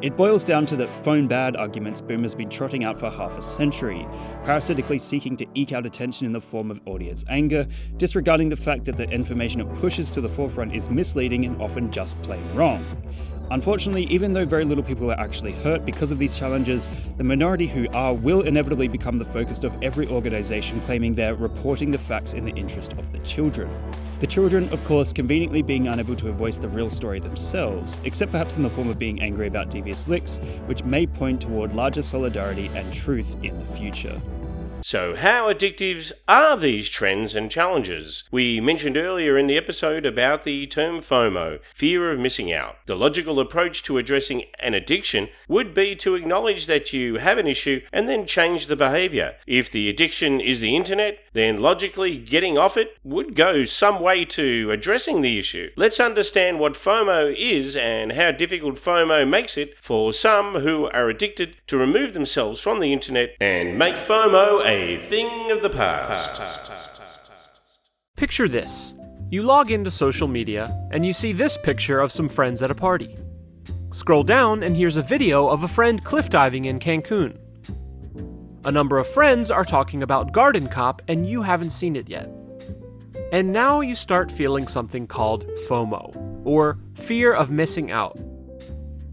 [0.03, 3.39] It boils down to the phone bad arguments boomers have been trotting out for half
[3.39, 4.07] a century,
[4.43, 7.67] parasitically seeking to eke out attention in the form of audience anger,
[7.97, 11.91] disregarding the fact that the information it pushes to the forefront is misleading and often
[11.91, 12.85] just plain wrong.
[13.51, 16.89] Unfortunately, even though very little people are actually hurt because of these challenges,
[17.19, 21.91] the minority who are will inevitably become the focus of every organisation claiming they're reporting
[21.91, 23.71] the facts in the interest of the children.
[24.21, 28.57] The children, of course, conveniently being unable to voice the real story themselves, except perhaps
[28.57, 32.71] in the form of being angry about devious licks, which may point toward larger solidarity
[32.75, 34.21] and truth in the future.
[34.87, 38.25] So, how addictive are these trends and challenges?
[38.31, 42.77] We mentioned earlier in the episode about the term FOMO, fear of missing out.
[42.85, 47.47] The logical approach to addressing an addiction would be to acknowledge that you have an
[47.47, 49.37] issue and then change the behavior.
[49.47, 54.25] If the addiction is the internet, then logically getting off it would go some way
[54.25, 55.71] to addressing the issue.
[55.77, 61.09] Let's understand what FOMO is and how difficult FOMO makes it for some who are
[61.09, 66.41] addicted to remove themselves from the internet and make FOMO a thing of the past.
[68.17, 68.95] Picture this.
[69.31, 72.75] You log into social media and you see this picture of some friends at a
[72.75, 73.17] party.
[73.93, 77.39] Scroll down and here's a video of a friend cliff diving in Cancun.
[78.67, 82.31] A number of friends are talking about Garden Cop and you haven't seen it yet.
[83.31, 88.19] And now you start feeling something called FOMO, or fear of missing out.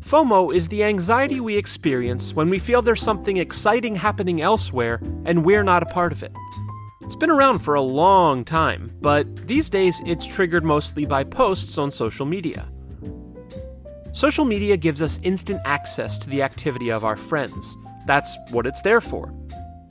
[0.06, 5.44] FOMO is the anxiety we experience when we feel there's something exciting happening elsewhere and
[5.44, 6.32] we're not a part of it.
[7.02, 11.78] It's been around for a long time, but these days it's triggered mostly by posts
[11.78, 12.72] on social media.
[14.14, 17.78] Social media gives us instant access to the activity of our friends.
[18.06, 19.34] That's what it's there for.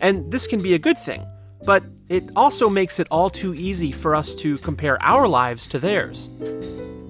[0.01, 1.27] And this can be a good thing,
[1.65, 5.79] but it also makes it all too easy for us to compare our lives to
[5.79, 6.31] theirs.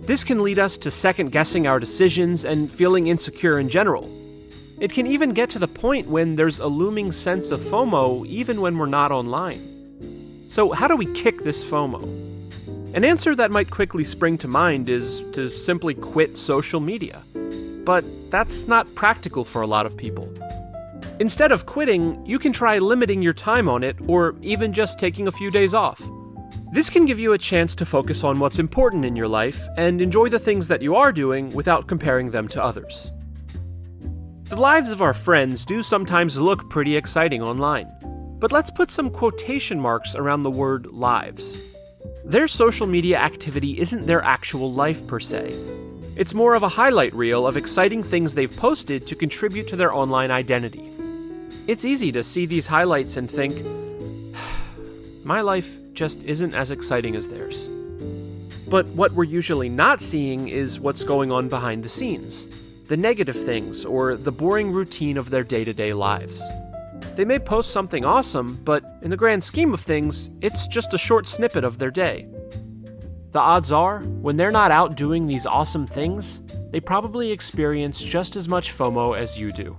[0.02, 4.10] This can lead us to second guessing our decisions and feeling insecure in general.
[4.80, 8.60] It can even get to the point when there's a looming sense of FOMO even
[8.60, 10.48] when we're not online.
[10.48, 12.02] So, how do we kick this FOMO?
[12.92, 17.22] An answer that might quickly spring to mind is to simply quit social media.
[17.84, 20.28] But that's not practical for a lot of people.
[21.20, 25.28] Instead of quitting, you can try limiting your time on it or even just taking
[25.28, 26.02] a few days off.
[26.72, 30.00] This can give you a chance to focus on what's important in your life and
[30.00, 33.12] enjoy the things that you are doing without comparing them to others.
[34.44, 37.92] The lives of our friends do sometimes look pretty exciting online,
[38.38, 41.62] but let's put some quotation marks around the word lives.
[42.24, 45.54] Their social media activity isn't their actual life per se.
[46.16, 49.92] It's more of a highlight reel of exciting things they've posted to contribute to their
[49.92, 50.90] online identity.
[51.66, 53.54] It's easy to see these highlights and think,
[55.24, 57.68] my life just isn't as exciting as theirs.
[58.68, 62.46] But what we're usually not seeing is what's going on behind the scenes
[62.88, 66.42] the negative things or the boring routine of their day to day lives.
[67.14, 70.98] They may post something awesome, but in the grand scheme of things, it's just a
[70.98, 72.26] short snippet of their day.
[73.30, 76.40] The odds are, when they're not out doing these awesome things,
[76.72, 79.76] they probably experience just as much FOMO as you do.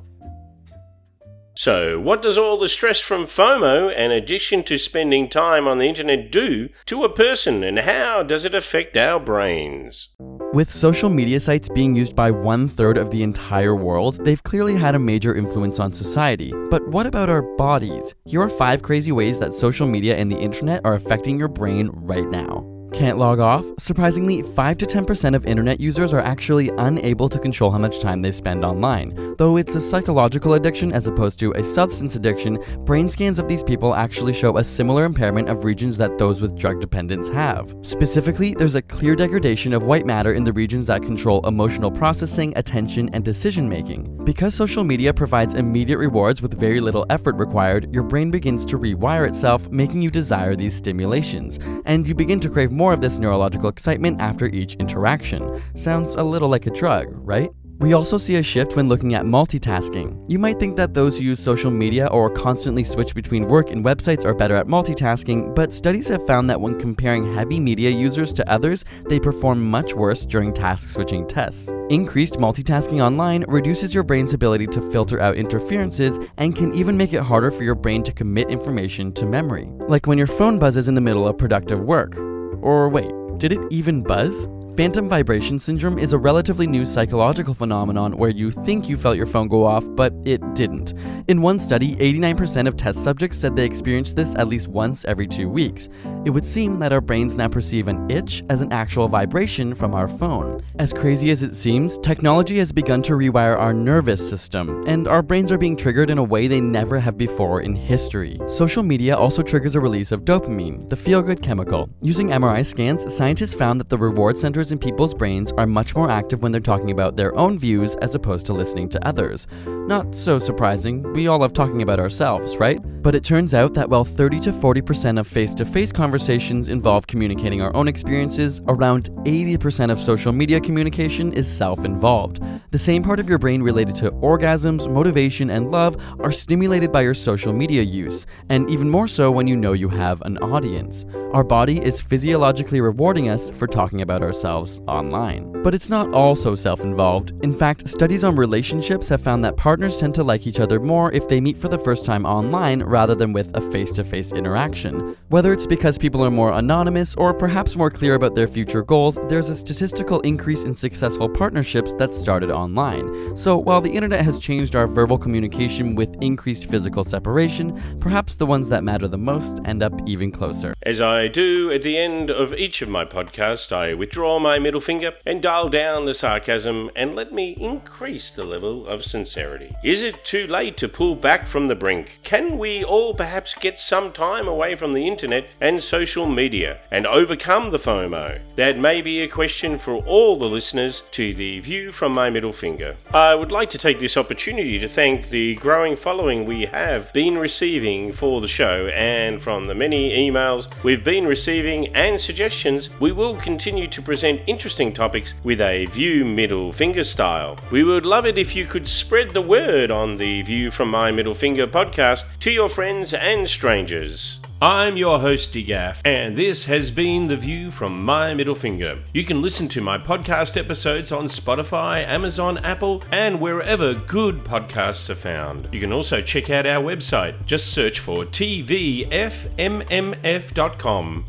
[1.54, 5.86] So, what does all the stress from FOMO and addiction to spending time on the
[5.86, 10.16] internet do to a person, and how does it affect our brains?
[10.54, 14.76] With social media sites being used by one third of the entire world, they've clearly
[14.76, 16.54] had a major influence on society.
[16.70, 18.14] But what about our bodies?
[18.26, 21.90] Here are five crazy ways that social media and the internet are affecting your brain
[21.94, 22.66] right now.
[22.94, 23.66] Can't log off?
[23.80, 28.22] Surprisingly, 5 to 10% of internet users are actually unable to control how much time
[28.22, 29.34] they spend online.
[29.38, 33.64] Though it's a psychological addiction as opposed to a substance addiction, brain scans of these
[33.64, 37.74] people actually show a similar impairment of regions that those with drug dependence have.
[37.82, 42.54] Specifically, there's a clear degradation of white matter in the regions that control emotional processing,
[42.58, 44.24] attention, and decision making.
[44.26, 48.78] Because social media provides immediate rewards with very little effort required, your brain begins to
[48.78, 53.02] rewire itself, making you desire these stimulations, and you begin to crave more more of
[53.02, 55.62] this neurological excitement after each interaction.
[55.76, 57.52] Sounds a little like a drug, right?
[57.78, 60.26] We also see a shift when looking at multitasking.
[60.28, 63.86] You might think that those who use social media or constantly switch between work and
[63.86, 68.34] websites are better at multitasking, but studies have found that when comparing heavy media users
[68.34, 71.72] to others, they perform much worse during task switching tests.
[71.90, 77.14] Increased multitasking online reduces your brain's ability to filter out interferences and can even make
[77.14, 79.68] it harder for your brain to commit information to memory.
[79.88, 82.31] Like when your phone buzzes in the middle of productive work.
[82.62, 84.48] Or wait, did it even buzz?
[84.78, 89.26] Phantom vibration syndrome is a relatively new psychological phenomenon where you think you felt your
[89.26, 90.94] phone go off, but it didn't.
[91.28, 95.28] In one study, 89% of test subjects said they experienced this at least once every
[95.28, 95.90] two weeks.
[96.24, 99.94] It would seem that our brains now perceive an itch as an actual vibration from
[99.94, 100.62] our phone.
[100.80, 105.22] As crazy as it seems, technology has begun to rewire our nervous system, and our
[105.22, 108.40] brains are being triggered in a way they never have before in history.
[108.48, 111.90] Social media also triggers a release of dopamine, the feel good chemical.
[112.02, 116.12] Using MRI scans, scientists found that the reward centers in people's brains are much more
[116.12, 119.48] active when they're talking about their own views as opposed to listening to others.
[119.66, 122.80] Not so surprising, we all love talking about ourselves, right?
[123.02, 127.08] But it turns out that while 30 to 40% of face to face conversations involve
[127.08, 132.40] communicating our own experiences, around 80% of social media communication is self involved.
[132.70, 137.02] The same part of your brain related to orgasms, motivation, and love are stimulated by
[137.02, 141.06] your social media use, and even more so when you know you have an audience.
[141.34, 144.51] Our body is physiologically rewarding us for talking about ourselves
[144.88, 145.62] online.
[145.64, 147.34] But it's not all so self involved.
[147.44, 151.12] In fact, studies on relationships have found that partners tend to like each other more
[151.12, 154.32] if they meet for the first time online rather than with a face to face
[154.32, 155.16] interaction.
[155.30, 159.18] Whether it's because people are more anonymous or perhaps more clear about their future goals,
[159.30, 163.36] there's a statistical increase in successful partnerships that started online.
[163.38, 168.46] So while the internet has changed our verbal communication with increased physical separation, perhaps the
[168.46, 170.74] ones that matter the most end up even closer.
[170.84, 174.82] As I do at the end of each of my podcasts, I withdraw my middle
[174.82, 179.76] finger and dial down the sarcasm and let me increase the level of sincerity.
[179.84, 182.20] Is it too late to pull back from the brink?
[182.24, 187.06] Can we all perhaps get some time away from the internet and social media and
[187.06, 188.40] overcome the FOMO?
[188.56, 192.54] That may be a question for all the listeners to the view from my middle
[192.54, 192.96] finger.
[193.14, 197.38] I would like to take this opportunity to thank the growing following we have been
[197.38, 203.12] receiving for the show and from the many emails we've been receiving and suggestions, we
[203.12, 207.58] will continue to present interesting topics with a view middle finger style.
[207.72, 211.12] We would love it if you could spread the word on the View from My
[211.12, 214.40] Middle Finger podcast to your friends and strangers.
[214.64, 219.00] I'm your host, DGAF, and this has been The View from My Middle Finger.
[219.12, 225.10] You can listen to my podcast episodes on Spotify, Amazon, Apple, and wherever good podcasts
[225.10, 225.68] are found.
[225.72, 227.44] You can also check out our website.
[227.48, 229.56] Just search for tvfmmf.com.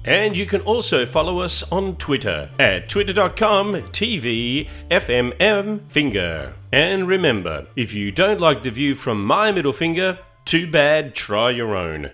[0.05, 6.53] And you can also follow us on Twitter at twitter.com tvfmmfinger.
[6.71, 11.51] And remember, if you don't like The View from My Middle Finger, too bad, try
[11.51, 12.11] your own.